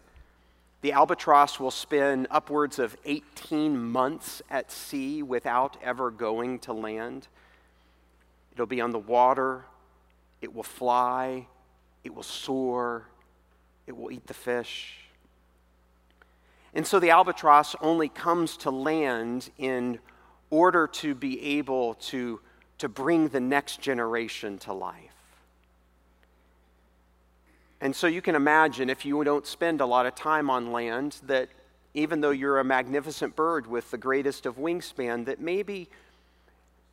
The 0.81 0.91
albatross 0.91 1.57
will 1.57 1.71
spend 1.71 2.27
upwards 2.29 2.79
of 2.79 2.97
18 3.05 3.81
months 3.81 4.41
at 4.49 4.73
sea 4.73 5.23
without 5.23 5.77
ever 5.81 6.11
going 6.11 6.59
to 6.59 6.73
land. 6.73 7.29
It'll 8.51 8.65
be 8.65 8.81
on 8.81 8.91
the 8.91 8.99
water, 8.99 9.63
it 10.41 10.53
will 10.53 10.63
fly, 10.63 11.47
it 12.07 12.15
will 12.15 12.23
soar, 12.23 13.03
it 13.85 13.95
will 13.95 14.11
eat 14.11 14.25
the 14.27 14.33
fish. 14.33 14.95
And 16.73 16.87
so 16.87 16.99
the 16.99 17.09
albatross 17.09 17.75
only 17.81 18.07
comes 18.07 18.55
to 18.57 18.71
land 18.71 19.49
in 19.57 19.99
order 20.49 20.87
to 20.87 21.13
be 21.13 21.57
able 21.57 21.95
to, 21.95 22.39
to 22.77 22.87
bring 22.87 23.27
the 23.27 23.41
next 23.41 23.81
generation 23.81 24.57
to 24.59 24.73
life. 24.73 25.03
And 27.81 27.93
so 27.93 28.07
you 28.07 28.21
can 28.21 28.35
imagine 28.35 28.89
if 28.89 29.05
you 29.05 29.21
don't 29.25 29.45
spend 29.45 29.81
a 29.81 29.85
lot 29.85 30.05
of 30.05 30.15
time 30.15 30.49
on 30.49 30.71
land, 30.71 31.17
that 31.23 31.49
even 31.93 32.21
though 32.21 32.31
you're 32.31 32.59
a 32.59 32.63
magnificent 32.63 33.35
bird 33.35 33.67
with 33.67 33.91
the 33.91 33.97
greatest 33.97 34.45
of 34.45 34.55
wingspan, 34.55 35.25
that 35.25 35.41
maybe, 35.41 35.89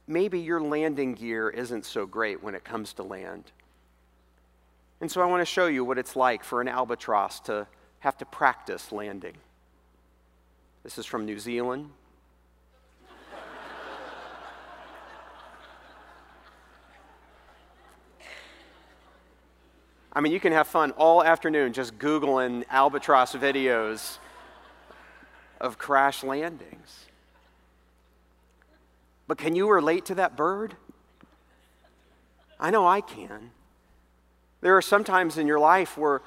maybe 0.09 0.40
your 0.40 0.61
landing 0.61 1.14
gear 1.14 1.48
isn't 1.50 1.85
so 1.85 2.05
great 2.05 2.42
when 2.42 2.57
it 2.57 2.64
comes 2.64 2.92
to 2.94 3.05
land. 3.05 3.53
And 5.00 5.11
so 5.11 5.20
I 5.20 5.26
want 5.26 5.40
to 5.40 5.44
show 5.44 5.66
you 5.66 5.85
what 5.85 5.98
it's 5.98 6.16
like 6.16 6.44
for 6.44 6.61
an 6.61 6.68
albatross 6.68 7.40
to 7.40 7.66
have 8.00 8.16
to 8.18 8.24
practice 8.24 8.92
landing. 8.92 9.37
This 10.83 10.98
is 10.98 11.07
from 11.07 11.24
New 11.24 11.38
Zealand. 11.38 11.90
I 20.16 20.20
mean, 20.20 20.33
you 20.33 20.38
can 20.38 20.52
have 20.52 20.68
fun 20.68 20.92
all 20.92 21.24
afternoon 21.24 21.72
just 21.72 21.98
Googling 21.98 22.64
albatross 22.70 23.35
videos 23.35 24.18
of 25.61 25.76
crash 25.76 26.22
landings. 26.22 27.07
But 29.26 29.38
can 29.38 29.57
you 29.57 29.68
relate 29.68 30.04
to 30.07 30.14
that 30.16 30.37
bird? 30.37 30.76
I 32.61 32.70
know 32.70 32.87
I 32.87 33.00
can. 33.00 33.50
There 34.64 34.79
are 34.79 34.83
some 34.83 35.05
times 35.05 35.37
in 35.37 35.46
your 35.46 35.59
life 35.59 35.98
where 35.98 36.22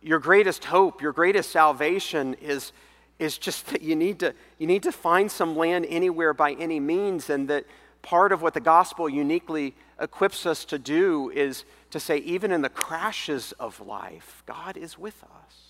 your 0.00 0.20
greatest 0.20 0.66
hope, 0.66 1.02
your 1.02 1.10
greatest 1.10 1.50
salvation 1.50 2.34
is, 2.34 2.70
is 3.18 3.38
just 3.38 3.66
that 3.72 3.82
you 3.82 3.96
need, 3.96 4.20
to, 4.20 4.34
you 4.60 4.68
need 4.68 4.84
to 4.84 4.92
find 4.92 5.28
some 5.28 5.56
land 5.56 5.84
anywhere 5.88 6.32
by 6.32 6.52
any 6.52 6.78
means, 6.78 7.28
and 7.28 7.48
that 7.48 7.64
part 8.02 8.30
of 8.30 8.40
what 8.40 8.54
the 8.54 8.60
gospel 8.60 9.08
uniquely 9.08 9.74
equips 10.00 10.46
us 10.46 10.64
to 10.66 10.78
do 10.78 11.32
is 11.34 11.64
to 11.90 11.98
say, 11.98 12.18
even 12.18 12.52
in 12.52 12.62
the 12.62 12.68
crashes 12.68 13.50
of 13.58 13.84
life, 13.84 14.44
God 14.46 14.76
is 14.76 14.96
with 14.96 15.24
us. 15.24 15.65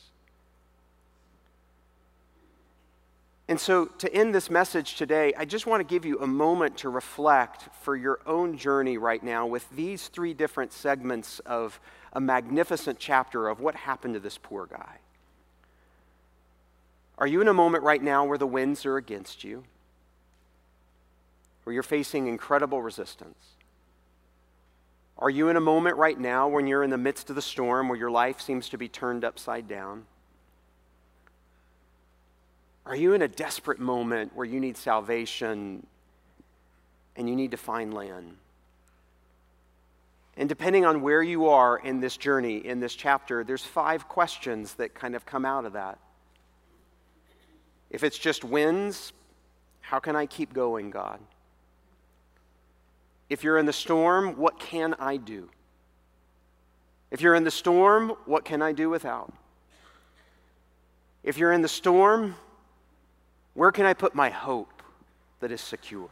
And 3.48 3.60
so, 3.60 3.86
to 3.86 4.12
end 4.12 4.34
this 4.34 4.50
message 4.50 4.96
today, 4.96 5.32
I 5.36 5.44
just 5.44 5.66
want 5.66 5.80
to 5.80 5.84
give 5.84 6.04
you 6.04 6.18
a 6.18 6.26
moment 6.26 6.78
to 6.78 6.88
reflect 6.88 7.68
for 7.82 7.94
your 7.94 8.18
own 8.26 8.58
journey 8.58 8.98
right 8.98 9.22
now 9.22 9.46
with 9.46 9.68
these 9.70 10.08
three 10.08 10.34
different 10.34 10.72
segments 10.72 11.38
of 11.40 11.78
a 12.12 12.20
magnificent 12.20 12.98
chapter 12.98 13.48
of 13.48 13.60
what 13.60 13.76
happened 13.76 14.14
to 14.14 14.20
this 14.20 14.36
poor 14.36 14.66
guy. 14.66 14.98
Are 17.18 17.26
you 17.26 17.40
in 17.40 17.46
a 17.46 17.54
moment 17.54 17.84
right 17.84 18.02
now 18.02 18.24
where 18.24 18.36
the 18.36 18.48
winds 18.48 18.84
are 18.84 18.96
against 18.96 19.44
you? 19.44 19.62
Where 21.62 21.72
you're 21.72 21.84
facing 21.84 22.26
incredible 22.26 22.82
resistance? 22.82 23.38
Are 25.18 25.30
you 25.30 25.48
in 25.48 25.56
a 25.56 25.60
moment 25.60 25.96
right 25.96 26.18
now 26.18 26.48
when 26.48 26.66
you're 26.66 26.82
in 26.82 26.90
the 26.90 26.98
midst 26.98 27.30
of 27.30 27.36
the 27.36 27.42
storm 27.42 27.88
where 27.88 27.98
your 27.98 28.10
life 28.10 28.40
seems 28.40 28.68
to 28.70 28.78
be 28.78 28.88
turned 28.88 29.24
upside 29.24 29.68
down? 29.68 30.04
Are 32.86 32.94
you 32.94 33.14
in 33.14 33.22
a 33.22 33.28
desperate 33.28 33.80
moment 33.80 34.34
where 34.36 34.46
you 34.46 34.60
need 34.60 34.76
salvation 34.76 35.84
and 37.16 37.28
you 37.28 37.34
need 37.34 37.50
to 37.50 37.56
find 37.56 37.92
land? 37.92 38.36
And 40.36 40.48
depending 40.48 40.86
on 40.86 41.02
where 41.02 41.22
you 41.22 41.48
are 41.48 41.78
in 41.78 41.98
this 41.98 42.16
journey, 42.16 42.58
in 42.64 42.78
this 42.78 42.94
chapter, 42.94 43.42
there's 43.42 43.64
five 43.64 44.06
questions 44.06 44.74
that 44.74 44.94
kind 44.94 45.16
of 45.16 45.26
come 45.26 45.44
out 45.44 45.64
of 45.64 45.72
that. 45.72 45.98
If 47.90 48.04
it's 48.04 48.18
just 48.18 48.44
winds, 48.44 49.12
how 49.80 49.98
can 49.98 50.14
I 50.14 50.26
keep 50.26 50.52
going, 50.52 50.90
God? 50.90 51.18
If 53.28 53.42
you're 53.42 53.58
in 53.58 53.66
the 53.66 53.72
storm, 53.72 54.36
what 54.36 54.60
can 54.60 54.94
I 54.94 55.16
do? 55.16 55.50
If 57.10 57.20
you're 57.20 57.34
in 57.34 57.42
the 57.42 57.50
storm, 57.50 58.10
what 58.26 58.44
can 58.44 58.62
I 58.62 58.72
do 58.72 58.90
without? 58.90 59.32
If 61.24 61.36
you're 61.38 61.52
in 61.52 61.62
the 61.62 61.68
storm, 61.68 62.36
where 63.56 63.72
can 63.72 63.86
I 63.86 63.94
put 63.94 64.14
my 64.14 64.28
hope 64.28 64.82
that 65.40 65.50
is 65.50 65.62
secure? 65.62 66.10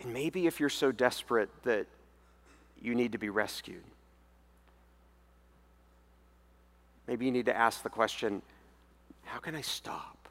And 0.00 0.12
maybe 0.12 0.48
if 0.48 0.58
you're 0.58 0.68
so 0.68 0.90
desperate 0.90 1.48
that 1.62 1.86
you 2.80 2.96
need 2.96 3.12
to 3.12 3.18
be 3.18 3.30
rescued, 3.30 3.84
maybe 7.06 7.24
you 7.24 7.30
need 7.30 7.46
to 7.46 7.56
ask 7.56 7.84
the 7.84 7.88
question 7.88 8.42
how 9.24 9.38
can 9.38 9.54
I 9.54 9.60
stop? 9.60 10.28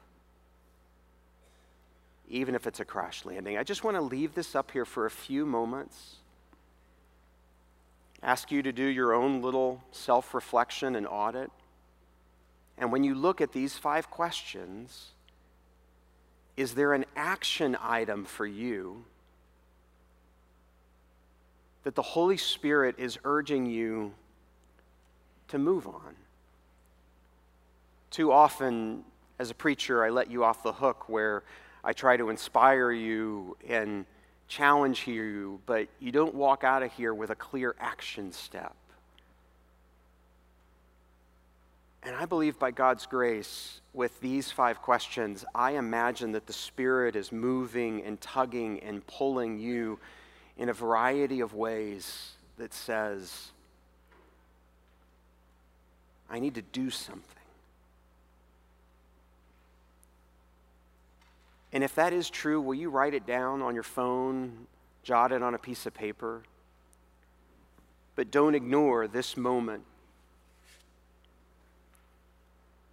Even 2.28 2.54
if 2.54 2.66
it's 2.66 2.80
a 2.80 2.84
crash 2.84 3.24
landing. 3.24 3.56
I 3.56 3.62
just 3.62 3.82
want 3.82 3.96
to 3.96 4.02
leave 4.02 4.34
this 4.34 4.54
up 4.54 4.70
here 4.70 4.84
for 4.84 5.06
a 5.06 5.10
few 5.10 5.46
moments. 5.46 6.16
Ask 8.22 8.52
you 8.52 8.62
to 8.62 8.72
do 8.72 8.84
your 8.84 9.14
own 9.14 9.40
little 9.40 9.82
self 9.90 10.34
reflection 10.34 10.96
and 10.96 11.06
audit. 11.06 11.50
And 12.82 12.90
when 12.90 13.04
you 13.04 13.14
look 13.14 13.40
at 13.40 13.52
these 13.52 13.78
five 13.78 14.10
questions, 14.10 15.12
is 16.56 16.74
there 16.74 16.94
an 16.94 17.04
action 17.14 17.76
item 17.80 18.24
for 18.24 18.44
you 18.44 19.04
that 21.84 21.94
the 21.94 22.02
Holy 22.02 22.36
Spirit 22.36 22.96
is 22.98 23.20
urging 23.22 23.66
you 23.66 24.14
to 25.46 25.58
move 25.60 25.86
on? 25.86 26.16
Too 28.10 28.32
often, 28.32 29.04
as 29.38 29.52
a 29.52 29.54
preacher, 29.54 30.04
I 30.04 30.08
let 30.08 30.28
you 30.28 30.42
off 30.42 30.64
the 30.64 30.72
hook 30.72 31.08
where 31.08 31.44
I 31.84 31.92
try 31.92 32.16
to 32.16 32.30
inspire 32.30 32.90
you 32.90 33.56
and 33.68 34.06
challenge 34.48 35.06
you, 35.06 35.60
but 35.66 35.86
you 36.00 36.10
don't 36.10 36.34
walk 36.34 36.64
out 36.64 36.82
of 36.82 36.92
here 36.94 37.14
with 37.14 37.30
a 37.30 37.36
clear 37.36 37.76
action 37.78 38.32
step. 38.32 38.74
And 42.04 42.16
I 42.16 42.24
believe 42.24 42.58
by 42.58 42.72
God's 42.72 43.06
grace, 43.06 43.80
with 43.92 44.20
these 44.20 44.50
five 44.50 44.82
questions, 44.82 45.44
I 45.54 45.72
imagine 45.72 46.32
that 46.32 46.46
the 46.46 46.52
Spirit 46.52 47.14
is 47.14 47.30
moving 47.30 48.02
and 48.02 48.20
tugging 48.20 48.80
and 48.80 49.06
pulling 49.06 49.58
you 49.58 50.00
in 50.56 50.68
a 50.68 50.72
variety 50.72 51.40
of 51.40 51.54
ways 51.54 52.32
that 52.56 52.74
says, 52.74 53.52
I 56.28 56.40
need 56.40 56.56
to 56.56 56.62
do 56.62 56.90
something. 56.90 57.24
And 61.72 61.84
if 61.84 61.94
that 61.94 62.12
is 62.12 62.28
true, 62.28 62.60
will 62.60 62.74
you 62.74 62.90
write 62.90 63.14
it 63.14 63.26
down 63.26 63.62
on 63.62 63.74
your 63.74 63.82
phone, 63.82 64.66
jot 65.02 65.32
it 65.32 65.42
on 65.42 65.54
a 65.54 65.58
piece 65.58 65.86
of 65.86 65.94
paper? 65.94 66.42
But 68.14 68.30
don't 68.30 68.54
ignore 68.54 69.06
this 69.08 69.36
moment. 69.36 69.84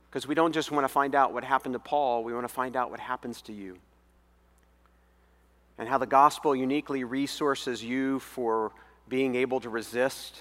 Because 0.10 0.28
we 0.28 0.36
don't 0.36 0.54
just 0.54 0.72
want 0.72 0.84
to 0.84 0.90
find 0.90 1.14
out 1.14 1.34
what 1.34 1.44
happened 1.44 1.74
to 1.74 1.80
Paul, 1.80 2.24
we 2.24 2.34
want 2.34 2.48
to 2.48 2.54
find 2.54 2.76
out 2.76 2.90
what 2.90 3.00
happens 3.00 3.42
to 3.44 3.54
you. 3.54 3.78
And 5.78 5.88
how 5.88 5.98
the 5.98 6.08
gospel 6.08 6.56
uniquely 6.56 7.04
resources 7.04 7.84
you 7.84 8.20
for 8.20 8.72
being 9.08 9.36
able 9.36 9.60
to 9.62 9.70
resist. 9.70 10.40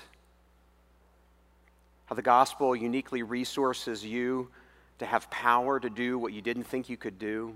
How 2.06 2.14
the 2.14 2.22
gospel 2.22 2.74
uniquely 2.74 3.22
resources 3.22 4.04
you 4.04 4.48
to 4.98 5.06
have 5.06 5.30
power 5.30 5.78
to 5.78 5.90
do 5.90 6.18
what 6.18 6.32
you 6.32 6.42
didn't 6.42 6.64
think 6.64 6.88
you 6.88 6.96
could 6.96 7.18
do 7.18 7.54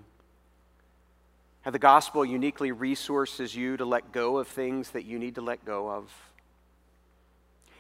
how 1.63 1.71
the 1.71 1.79
gospel 1.79 2.25
uniquely 2.25 2.73
resources 2.73 3.55
you 3.55 3.77
to 3.77 3.85
let 3.85 4.11
go 4.11 4.39
of 4.39 4.49
things 4.49 4.91
that 4.91 5.05
you 5.05 5.19
need 5.19 5.37
to 5.37 5.41
let 5.41 5.65
go 5.65 5.89
of. 5.89 6.13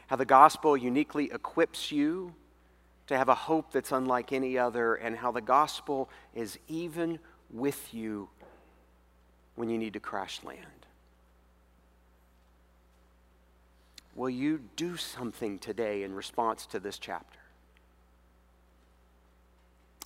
How 0.07 0.17
the 0.17 0.25
gospel 0.25 0.77
uniquely 0.77 1.31
equips 1.33 1.91
you 1.91 2.33
to 3.09 3.17
have 3.17 3.29
a 3.29 3.35
hope 3.35 3.73
that's 3.73 3.93
unlike 3.93 4.33
any 4.33 4.57
other, 4.59 4.95
and 4.95 5.17
how 5.17 5.33
the 5.33 5.41
gospel 5.41 6.09
is 6.35 6.59
even 6.69 7.19
with 7.51 7.93
you 7.93 8.29
when 9.57 9.69
you 9.69 9.79
need 9.79 9.93
to 9.93 10.01
crash 10.01 10.41
land. 10.45 10.59
Will 14.15 14.31
you 14.31 14.61
do 14.77 14.97
something 14.97 15.59
today 15.59 16.03
in 16.03 16.15
response 16.15 16.67
to 16.67 16.81
this 16.81 16.99
chapter? 16.99 17.39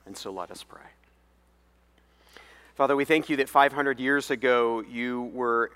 And 0.06 0.16
so 0.16 0.30
let 0.30 0.50
us 0.50 0.62
pray. 0.62 0.80
Father, 2.76 2.94
we 2.94 3.04
thank 3.04 3.28
you 3.28 3.36
that 3.36 3.48
500 3.48 3.98
years 3.98 4.30
ago 4.30 4.80
you 4.80 5.22
were 5.34 5.72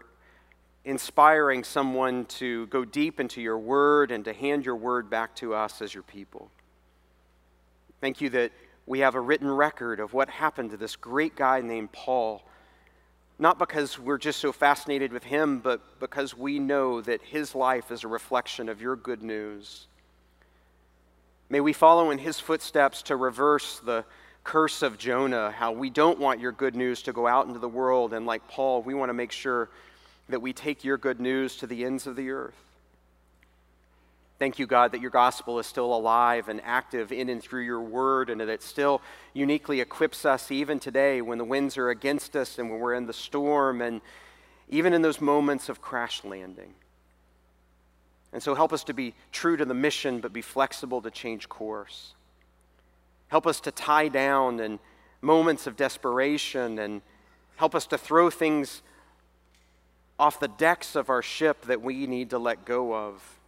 inspiring 0.84 1.64
someone 1.64 2.24
to 2.26 2.66
go 2.66 2.84
deep 2.84 3.20
into 3.20 3.40
your 3.40 3.58
word 3.58 4.10
and 4.10 4.24
to 4.24 4.32
hand 4.32 4.64
your 4.64 4.76
word 4.76 5.10
back 5.10 5.34
to 5.36 5.54
us 5.54 5.82
as 5.82 5.92
your 5.92 6.02
people. 6.02 6.50
Thank 8.00 8.20
you 8.20 8.30
that 8.30 8.52
we 8.86 9.00
have 9.00 9.14
a 9.14 9.20
written 9.20 9.50
record 9.50 10.00
of 10.00 10.14
what 10.14 10.30
happened 10.30 10.70
to 10.70 10.76
this 10.76 10.96
great 10.96 11.36
guy 11.36 11.60
named 11.60 11.92
Paul. 11.92 12.42
Not 13.38 13.58
because 13.58 13.98
we're 13.98 14.18
just 14.18 14.38
so 14.38 14.52
fascinated 14.52 15.12
with 15.12 15.24
him, 15.24 15.58
but 15.58 15.80
because 16.00 16.36
we 16.36 16.58
know 16.58 17.00
that 17.02 17.22
his 17.22 17.54
life 17.54 17.90
is 17.90 18.04
a 18.04 18.08
reflection 18.08 18.68
of 18.68 18.80
your 18.80 18.96
good 18.96 19.22
news. 19.22 19.86
May 21.50 21.60
we 21.60 21.72
follow 21.72 22.10
in 22.10 22.18
his 22.18 22.40
footsteps 22.40 23.02
to 23.02 23.16
reverse 23.16 23.80
the 23.80 24.04
curse 24.44 24.82
of 24.82 24.96
Jonah, 24.98 25.50
how 25.50 25.72
we 25.72 25.90
don't 25.90 26.18
want 26.18 26.40
your 26.40 26.52
good 26.52 26.74
news 26.74 27.02
to 27.02 27.12
go 27.12 27.26
out 27.26 27.46
into 27.46 27.58
the 27.58 27.68
world. 27.68 28.14
And 28.14 28.24
like 28.24 28.46
Paul, 28.48 28.82
we 28.82 28.94
want 28.94 29.10
to 29.10 29.14
make 29.14 29.32
sure 29.32 29.68
that 30.28 30.40
we 30.40 30.52
take 30.52 30.84
your 30.84 30.96
good 30.96 31.20
news 31.20 31.56
to 31.56 31.66
the 31.66 31.84
ends 31.84 32.06
of 32.06 32.16
the 32.16 32.30
earth. 32.30 32.69
Thank 34.40 34.58
you, 34.58 34.66
God, 34.66 34.92
that 34.92 35.02
your 35.02 35.10
gospel 35.10 35.58
is 35.58 35.66
still 35.66 35.94
alive 35.94 36.48
and 36.48 36.62
active 36.64 37.12
in 37.12 37.28
and 37.28 37.42
through 37.42 37.60
your 37.60 37.82
word, 37.82 38.30
and 38.30 38.40
that 38.40 38.48
it 38.48 38.62
still 38.62 39.02
uniquely 39.34 39.82
equips 39.82 40.24
us 40.24 40.50
even 40.50 40.80
today 40.80 41.20
when 41.20 41.36
the 41.36 41.44
winds 41.44 41.76
are 41.76 41.90
against 41.90 42.34
us 42.34 42.58
and 42.58 42.70
when 42.70 42.80
we're 42.80 42.94
in 42.94 43.06
the 43.06 43.12
storm, 43.12 43.82
and 43.82 44.00
even 44.70 44.94
in 44.94 45.02
those 45.02 45.20
moments 45.20 45.68
of 45.68 45.82
crash 45.82 46.24
landing. 46.24 46.72
And 48.32 48.42
so 48.42 48.54
help 48.54 48.72
us 48.72 48.82
to 48.84 48.94
be 48.94 49.12
true 49.30 49.58
to 49.58 49.66
the 49.66 49.74
mission, 49.74 50.20
but 50.20 50.32
be 50.32 50.40
flexible 50.40 51.02
to 51.02 51.10
change 51.10 51.46
course. 51.50 52.14
Help 53.28 53.46
us 53.46 53.60
to 53.60 53.70
tie 53.70 54.08
down 54.08 54.58
in 54.58 54.78
moments 55.20 55.66
of 55.66 55.76
desperation 55.76 56.78
and 56.78 57.02
help 57.56 57.74
us 57.74 57.86
to 57.88 57.98
throw 57.98 58.30
things 58.30 58.80
off 60.18 60.40
the 60.40 60.48
decks 60.48 60.96
of 60.96 61.10
our 61.10 61.20
ship 61.20 61.66
that 61.66 61.82
we 61.82 62.06
need 62.06 62.30
to 62.30 62.38
let 62.38 62.64
go 62.64 62.94
of. 62.94 63.39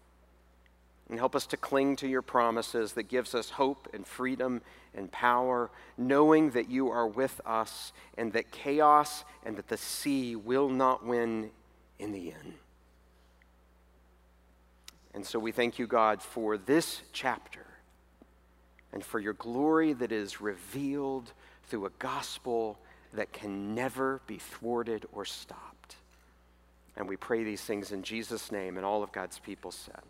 And 1.13 1.19
help 1.19 1.37
us 1.37 1.45
to 1.49 1.59
cling 1.59 1.97
to 1.97 2.09
your 2.09 2.23
promises 2.23 2.95
that 2.95 3.03
gives 3.03 3.35
us 3.35 3.51
hope 3.51 3.87
and 3.93 4.07
freedom 4.07 4.63
and 4.95 5.13
power, 5.13 5.71
knowing 5.99 6.53
that 6.53 6.71
you 6.71 6.89
are 6.89 7.07
with 7.07 7.39
us 7.45 7.93
and 8.17 8.33
that 8.33 8.51
chaos 8.51 9.23
and 9.45 9.59
that 9.59 9.69
the 9.69 9.77
sea 9.77 10.37
will 10.37 10.71
not 10.71 11.05
win 11.05 11.51
in 11.99 12.13
the 12.13 12.33
end. 12.33 12.55
And 15.13 15.27
so 15.27 15.39
we 15.39 15.53
thank 15.53 15.79
you, 15.79 15.87
God, 15.87 16.23
for 16.23 16.57
this 16.57 17.03
chapter 17.13 17.67
and 18.91 19.05
for 19.05 19.21
your 19.21 19.35
glory 19.35 19.93
that 19.93 20.13
is 20.13 20.41
revealed 20.41 21.31
through 21.65 21.85
a 21.85 21.91
gospel 21.99 22.79
that 23.13 23.35
can 23.35 23.75
never 23.75 24.23
be 24.27 24.39
thwarted 24.39 25.05
or 25.13 25.27
stopped. 25.27 25.97
And 26.97 27.07
we 27.07 27.19
pray 27.19 27.45
these 27.45 27.61
things 27.61 27.93
in 27.93 28.03
Jesus' 28.03 28.51
name, 28.51 28.79
and 28.79 28.87
all 28.87 29.03
of 29.03 29.13
God's 29.13 29.39
people 29.39 29.73
said. 29.73 30.01